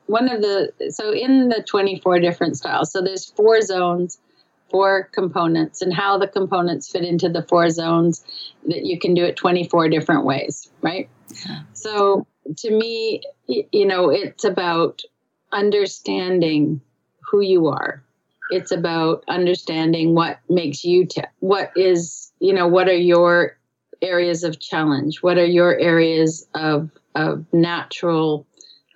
one 0.08 0.30
of 0.30 0.41
the, 0.41 0.72
so 0.91 1.13
in 1.13 1.50
the 1.50 1.63
24 1.63 2.20
different 2.20 2.58
styles, 2.58 2.91
so 2.91 3.02
there's 3.02 3.26
four 3.26 3.62
zones, 3.62 4.20
four 4.70 5.10
components, 5.12 5.82
and 5.82 5.94
how 5.94 6.18
the 6.18 6.28
components 6.28 6.89
fit 6.89 7.04
into 7.04 7.30
the 7.30 7.44
four 7.44 7.70
zones 7.70 8.24
that 8.68 8.86
you 8.86 9.00
can 9.00 9.13
do 9.13 9.24
it 9.24 9.36
24 9.36 9.89
different 9.89 10.26
ways, 10.26 10.70
right? 10.82 11.10
Yeah. 11.46 11.62
So, 11.74 12.28
to 12.58 12.72
me, 12.72 13.22
you 13.48 13.86
know, 13.86 14.10
it's 14.10 14.43
about 14.43 15.01
understanding 15.51 16.82
who 17.22 17.41
you 17.41 17.68
are. 17.68 18.03
It's 18.51 18.72
about 18.72 19.24
understanding 19.28 20.14
what 20.14 20.39
makes 20.49 20.84
you 20.84 21.08
tick. 21.08 21.30
What 21.39 21.72
is, 21.76 22.32
you 22.39 22.53
know, 22.53 22.68
what 22.68 22.88
are 22.88 22.93
your 22.93 23.58
areas 24.01 24.43
of 24.43 24.60
challenge? 24.60 25.24
What 25.24 25.38
are 25.38 25.45
your 25.45 25.78
areas 25.80 26.47
of, 26.53 26.91
of 27.16 27.45
natural 27.51 28.45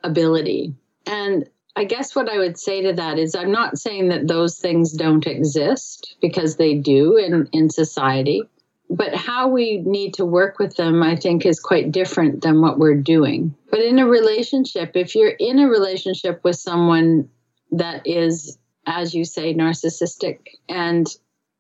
ability? 0.03 0.76
And 1.06 1.50
I 1.76 1.86
guess 1.86 2.16
what 2.16 2.30
I 2.30 2.38
would 2.38 2.60
say 2.60 2.82
to 2.82 2.93
that 2.93 3.18
is 3.20 3.36
I'm 3.36 3.52
not 3.52 3.78
saying 3.78 4.10
that 4.10 4.28
those 4.28 4.58
things 4.58 4.91
don't 4.93 5.26
exist 5.26 6.16
because 6.22 6.58
they 6.58 6.76
do 6.76 7.18
in, 7.18 7.47
in 7.52 7.70
society 7.70 8.43
but 8.89 9.14
how 9.14 9.47
we 9.47 9.82
need 9.86 10.16
to 10.16 10.26
work 10.26 10.58
with 10.58 10.76
them, 10.76 11.04
I 11.04 11.16
think, 11.16 11.45
is 11.45 11.60
quite 11.60 11.91
different 11.91 12.41
than 12.41 12.60
what 12.60 12.80
we're 12.80 12.95
doing. 12.95 13.56
But 13.70 13.82
in 13.82 14.00
a 14.00 14.08
relationship, 14.08 14.91
if 14.95 15.16
you're 15.16 15.30
in 15.30 15.60
a 15.60 15.70
relationship 15.70 16.43
with 16.43 16.56
someone 16.56 17.30
that 17.72 18.08
is, 18.08 18.58
as 18.88 19.14
you 19.14 19.26
say, 19.26 19.54
narcissistic 19.54 20.39
and 20.68 21.06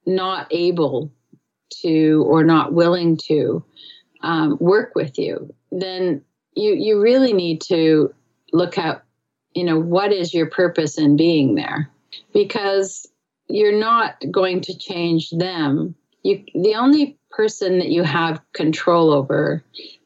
not 0.07 0.47
able 0.49 1.11
to 1.81 2.25
or 2.27 2.43
not 2.43 2.73
willing 2.73 3.17
to 3.27 3.63
um, 4.21 4.57
work 4.59 4.93
with 4.95 5.19
you, 5.19 5.53
then 5.71 6.23
you 6.55 6.73
you 6.73 6.99
really 6.99 7.31
need 7.31 7.61
to 7.61 8.11
look 8.51 8.79
at 8.79 9.03
you 9.53 9.63
know, 9.63 9.79
what 9.79 10.11
is 10.11 10.33
your 10.33 10.49
purpose 10.49 10.97
in 10.97 11.15
being 11.15 11.55
there? 11.55 11.89
Because 12.33 13.07
you're 13.47 13.77
not 13.77 14.15
going 14.31 14.61
to 14.61 14.77
change 14.77 15.29
them. 15.31 15.95
You, 16.23 16.43
the 16.53 16.75
only 16.75 17.17
person 17.31 17.79
that 17.79 17.89
you 17.89 18.03
have 18.03 18.41
control 18.53 19.11
over, 19.11 19.63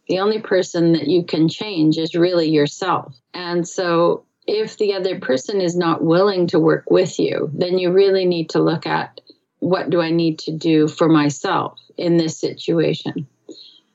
the 0.08 0.20
only 0.20 0.40
person 0.40 0.94
that 0.94 1.08
you 1.08 1.24
can 1.24 1.50
change 1.50 1.98
is 1.98 2.16
really 2.16 2.50
yourself. 2.50 3.16
And 3.34 3.68
so 3.68 4.26
if 4.48 4.78
the 4.78 4.94
other 4.94 5.20
person 5.20 5.62
is 5.62 5.76
not 5.76 6.04
willing 6.04 6.48
to 6.48 6.60
work 6.60 6.90
with 6.90 7.20
you, 7.20 7.50
then 7.54 7.78
you 7.78 7.92
really 7.92 8.26
need 8.26 8.50
to 8.52 8.62
look 8.62 8.86
at 8.86 9.20
what 9.60 9.90
do 9.90 10.02
I 10.02 10.12
need 10.12 10.40
to 10.40 10.52
do 10.52 10.88
for 10.88 11.08
myself 11.08 11.80
in 11.98 12.18
this 12.18 12.38
situation. 12.38 13.28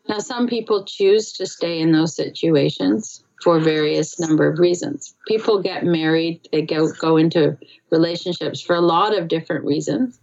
Now, 0.09 0.18
some 0.20 0.46
people 0.46 0.84
choose 0.86 1.32
to 1.34 1.46
stay 1.46 1.80
in 1.80 1.92
those 1.92 2.16
situations 2.16 3.22
for 3.43 3.61
various 3.61 4.18
number 4.18 4.51
of 4.51 4.59
reasons. 4.59 5.14
People 5.26 5.62
get 5.62 5.84
married, 5.84 6.49
they 6.51 6.62
go 6.62 6.91
go 6.93 7.16
into 7.16 7.57
relationships 7.91 8.61
for 8.61 8.74
a 8.74 8.80
lot 8.80 9.16
of 9.16 9.28
different 9.28 9.64
reasons. 9.64 10.18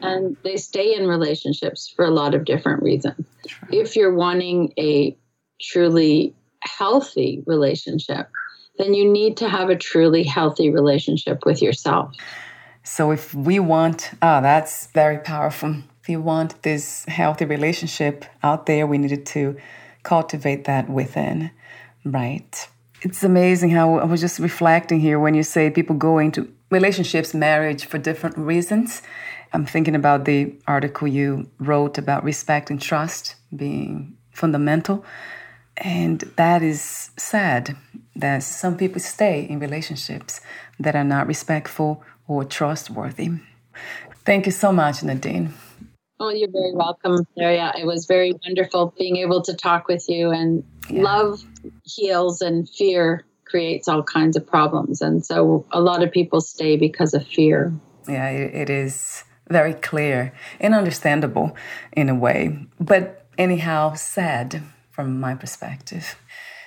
And 0.00 0.36
they 0.44 0.56
stay 0.56 0.94
in 0.94 1.06
relationships 1.06 1.92
for 1.94 2.04
a 2.04 2.10
lot 2.10 2.34
of 2.34 2.44
different 2.44 2.82
reasons. 2.82 3.26
If 3.70 3.96
you're 3.96 4.14
wanting 4.14 4.72
a 4.78 5.16
truly 5.60 6.34
healthy 6.60 7.42
relationship, 7.46 8.28
then 8.78 8.94
you 8.94 9.10
need 9.10 9.36
to 9.38 9.48
have 9.48 9.68
a 9.68 9.76
truly 9.76 10.22
healthy 10.22 10.70
relationship 10.70 11.44
with 11.44 11.60
yourself. 11.60 12.14
So 12.84 13.10
if 13.10 13.34
we 13.34 13.58
want, 13.58 14.10
oh, 14.22 14.40
that's 14.40 14.86
very 14.88 15.18
powerful. 15.18 15.76
If 16.02 16.08
you 16.08 16.20
want 16.20 16.62
this 16.62 17.04
healthy 17.06 17.44
relationship 17.44 18.24
out 18.42 18.66
there, 18.66 18.86
we 18.86 18.98
needed 18.98 19.24
to 19.26 19.56
cultivate 20.02 20.64
that 20.64 20.90
within. 20.90 21.50
Right. 22.04 22.68
It's 23.02 23.22
amazing 23.24 23.70
how 23.70 23.98
I 23.98 24.04
was 24.04 24.20
just 24.20 24.38
reflecting 24.38 25.00
here 25.00 25.18
when 25.18 25.34
you 25.34 25.42
say 25.42 25.70
people 25.70 25.96
go 25.96 26.18
into 26.18 26.48
relationships, 26.70 27.34
marriage 27.34 27.84
for 27.84 27.98
different 27.98 28.38
reasons. 28.38 29.02
I'm 29.52 29.66
thinking 29.66 29.94
about 29.94 30.24
the 30.24 30.54
article 30.66 31.08
you 31.08 31.50
wrote 31.58 31.98
about 31.98 32.24
respect 32.24 32.70
and 32.70 32.80
trust 32.80 33.36
being 33.54 34.16
fundamental. 34.30 35.04
And 35.76 36.20
that 36.36 36.62
is 36.62 37.10
sad 37.16 37.76
that 38.16 38.42
some 38.42 38.76
people 38.76 39.00
stay 39.00 39.46
in 39.48 39.58
relationships 39.58 40.40
that 40.78 40.94
are 40.94 41.04
not 41.04 41.26
respectful 41.26 42.02
or 42.28 42.44
trustworthy. 42.44 43.30
Thank 44.24 44.46
you 44.46 44.52
so 44.52 44.72
much, 44.72 45.02
Nadine. 45.02 45.54
Oh, 46.20 46.28
you're 46.28 46.50
very 46.50 46.72
welcome, 46.72 47.26
Daria. 47.36 47.72
It 47.76 47.84
was 47.84 48.06
very 48.06 48.32
wonderful 48.46 48.94
being 48.96 49.16
able 49.16 49.42
to 49.42 49.54
talk 49.54 49.88
with 49.88 50.08
you. 50.08 50.30
And 50.30 50.62
yeah. 50.88 51.02
love 51.02 51.44
heals, 51.84 52.40
and 52.40 52.68
fear 52.68 53.24
creates 53.44 53.86
all 53.88 54.02
kinds 54.02 54.36
of 54.36 54.46
problems. 54.46 55.02
And 55.02 55.24
so 55.24 55.66
a 55.70 55.80
lot 55.80 56.02
of 56.02 56.10
people 56.10 56.40
stay 56.40 56.76
because 56.76 57.12
of 57.14 57.26
fear. 57.26 57.72
Yeah, 58.08 58.28
it 58.28 58.70
is 58.70 59.24
very 59.48 59.74
clear 59.74 60.32
and 60.58 60.74
understandable 60.74 61.54
in 61.92 62.08
a 62.08 62.14
way, 62.14 62.58
but 62.80 63.26
anyhow, 63.36 63.94
sad 63.94 64.62
from 64.90 65.20
my 65.20 65.34
perspective. 65.34 66.16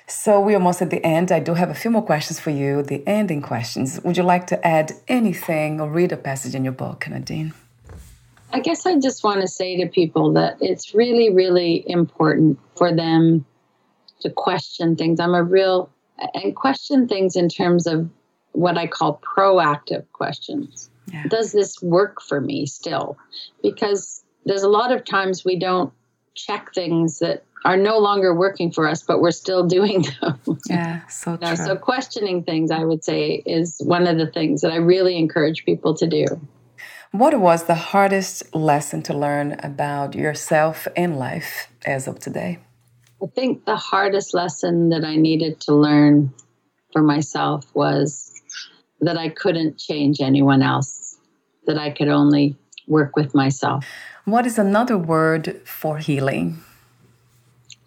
So 0.07 0.39
we're 0.39 0.57
almost 0.57 0.81
at 0.81 0.91
the 0.91 1.03
end. 1.03 1.31
I 1.31 1.39
do 1.39 1.55
have 1.55 1.71
a 1.71 1.73
few 1.73 1.89
more 1.89 2.03
questions 2.03 2.39
for 2.39 2.51
you, 2.51 2.83
the 2.83 3.03
ending 3.07 3.41
questions. 3.41 3.99
Would 4.03 4.17
you 4.17 4.23
like 4.23 4.45
to 4.47 4.67
add 4.67 4.91
anything 5.07 5.81
or 5.81 5.89
read 5.89 6.11
a 6.11 6.17
passage 6.17 6.53
in 6.53 6.63
your 6.63 6.73
book, 6.73 7.07
Nadine? 7.09 7.53
I 8.53 8.59
guess 8.59 8.85
I 8.85 8.99
just 8.99 9.23
want 9.23 9.41
to 9.41 9.47
say 9.47 9.83
to 9.83 9.89
people 9.89 10.33
that 10.33 10.57
it's 10.61 10.93
really, 10.93 11.33
really 11.33 11.83
important 11.89 12.59
for 12.77 12.93
them 12.93 13.45
to 14.25 14.31
question 14.31 14.95
things. 14.95 15.19
I'm 15.19 15.35
a 15.35 15.43
real, 15.43 15.89
and 16.33 16.55
question 16.55 17.07
things 17.07 17.35
in 17.35 17.47
terms 17.47 17.87
of 17.87 18.09
what 18.51 18.77
I 18.77 18.87
call 18.87 19.21
proactive 19.37 20.05
questions. 20.13 20.89
Yeah. 21.11 21.23
Does 21.27 21.51
this 21.51 21.81
work 21.81 22.21
for 22.21 22.41
me 22.41 22.65
still? 22.65 23.17
Because 23.61 24.23
there's 24.45 24.63
a 24.63 24.69
lot 24.69 24.91
of 24.91 25.05
times 25.05 25.45
we 25.45 25.57
don't 25.57 25.93
check 26.33 26.73
things 26.73 27.19
that 27.19 27.43
are 27.63 27.77
no 27.77 27.97
longer 27.97 28.33
working 28.33 28.71
for 28.71 28.87
us, 28.87 29.03
but 29.03 29.21
we're 29.21 29.31
still 29.31 29.65
doing 29.77 30.05
them. 30.21 30.39
Yeah, 30.67 31.05
so 31.07 31.37
true. 31.37 31.55
so 31.55 31.75
questioning 31.75 32.43
things, 32.43 32.71
I 32.71 32.83
would 32.83 33.03
say, 33.03 33.43
is 33.45 33.79
one 33.83 34.07
of 34.07 34.17
the 34.17 34.27
things 34.27 34.61
that 34.61 34.71
I 34.71 34.77
really 34.77 35.17
encourage 35.17 35.65
people 35.65 35.93
to 35.95 36.07
do. 36.07 36.25
What 37.11 37.39
was 37.39 37.63
the 37.63 37.75
hardest 37.75 38.53
lesson 38.53 39.01
to 39.03 39.13
learn 39.13 39.57
about 39.63 40.15
yourself 40.15 40.87
and 40.97 41.17
life 41.17 41.69
as 41.85 42.07
of 42.07 42.19
today? 42.19 42.59
I 43.25 43.27
think 43.27 43.65
the 43.65 43.75
hardest 43.75 44.35
lesson 44.35 44.89
that 44.89 45.03
I 45.03 45.15
needed 45.15 45.59
to 45.61 45.73
learn 45.73 46.31
for 46.93 47.01
myself 47.01 47.65
was 47.73 48.31
that 49.01 49.17
I 49.17 49.29
couldn't 49.29 49.79
change 49.79 50.21
anyone 50.21 50.61
else, 50.61 51.17
that 51.65 51.79
I 51.79 51.89
could 51.89 52.07
only 52.07 52.55
work 52.87 53.15
with 53.15 53.33
myself. 53.33 53.83
What 54.25 54.45
is 54.45 54.59
another 54.59 54.95
word 54.95 55.59
for 55.65 55.97
healing? 55.97 56.59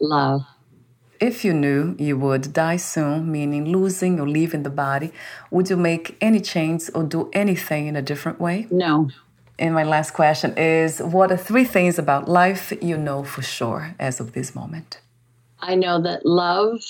Love. 0.00 0.42
If 1.20 1.44
you 1.44 1.54
knew 1.54 1.94
you 2.00 2.18
would 2.18 2.52
die 2.52 2.76
soon, 2.76 3.30
meaning 3.30 3.64
losing 3.66 4.18
or 4.18 4.28
leaving 4.28 4.64
the 4.64 4.70
body, 4.70 5.12
would 5.52 5.70
you 5.70 5.76
make 5.76 6.16
any 6.20 6.40
change 6.40 6.90
or 6.96 7.04
do 7.04 7.30
anything 7.32 7.86
in 7.86 7.94
a 7.94 8.02
different 8.02 8.40
way? 8.40 8.66
No. 8.72 9.10
And 9.56 9.72
my 9.72 9.84
last 9.84 10.14
question 10.14 10.56
is 10.56 10.98
What 10.98 11.30
are 11.30 11.36
three 11.36 11.64
things 11.64 11.96
about 11.96 12.28
life 12.28 12.72
you 12.82 12.96
know 12.96 13.22
for 13.22 13.42
sure 13.42 13.94
as 14.00 14.18
of 14.18 14.32
this 14.32 14.52
moment? 14.56 14.98
I 15.60 15.74
know 15.74 16.00
that 16.02 16.24
love, 16.24 16.80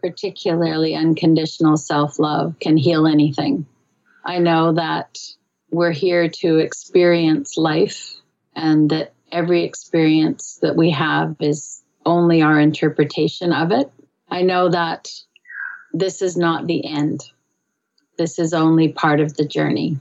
particularly 0.00 0.94
unconditional 0.94 1.76
self 1.76 2.18
love, 2.18 2.56
can 2.60 2.76
heal 2.76 3.06
anything. 3.06 3.66
I 4.24 4.38
know 4.38 4.72
that 4.72 5.18
we're 5.70 5.92
here 5.92 6.28
to 6.28 6.58
experience 6.58 7.56
life 7.56 8.16
and 8.54 8.90
that 8.90 9.14
every 9.32 9.64
experience 9.64 10.58
that 10.62 10.76
we 10.76 10.90
have 10.90 11.36
is 11.40 11.82
only 12.04 12.42
our 12.42 12.58
interpretation 12.58 13.52
of 13.52 13.70
it. 13.72 13.90
I 14.28 14.42
know 14.42 14.68
that 14.68 15.08
this 15.92 16.22
is 16.22 16.36
not 16.36 16.66
the 16.66 16.84
end, 16.86 17.22
this 18.18 18.38
is 18.38 18.52
only 18.52 18.92
part 18.92 19.20
of 19.20 19.36
the 19.36 19.44
journey. 19.44 19.98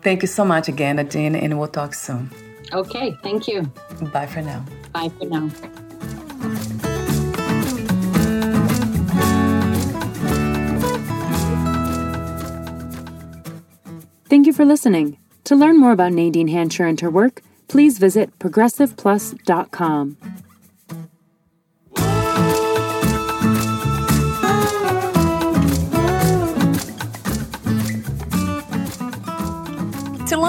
Thank 0.00 0.22
you 0.22 0.28
so 0.28 0.44
much 0.44 0.68
again, 0.68 0.96
Nadine, 0.96 1.34
and 1.34 1.58
we'll 1.58 1.68
talk 1.68 1.92
soon. 1.92 2.30
Okay, 2.72 3.16
thank 3.22 3.48
you. 3.48 3.62
Bye 4.12 4.26
for 4.26 4.42
now. 4.42 4.64
Bye 4.92 5.10
for 5.18 5.26
now. 5.26 5.50
Thank 14.28 14.46
you 14.46 14.52
for 14.52 14.64
listening. 14.64 15.18
To 15.44 15.54
learn 15.54 15.78
more 15.78 15.92
about 15.92 16.12
Nadine 16.12 16.48
Hanchar 16.48 16.88
and 16.88 17.00
her 17.00 17.10
work, 17.10 17.42
please 17.68 17.98
visit 17.98 18.36
progressiveplus.com. 18.38 20.16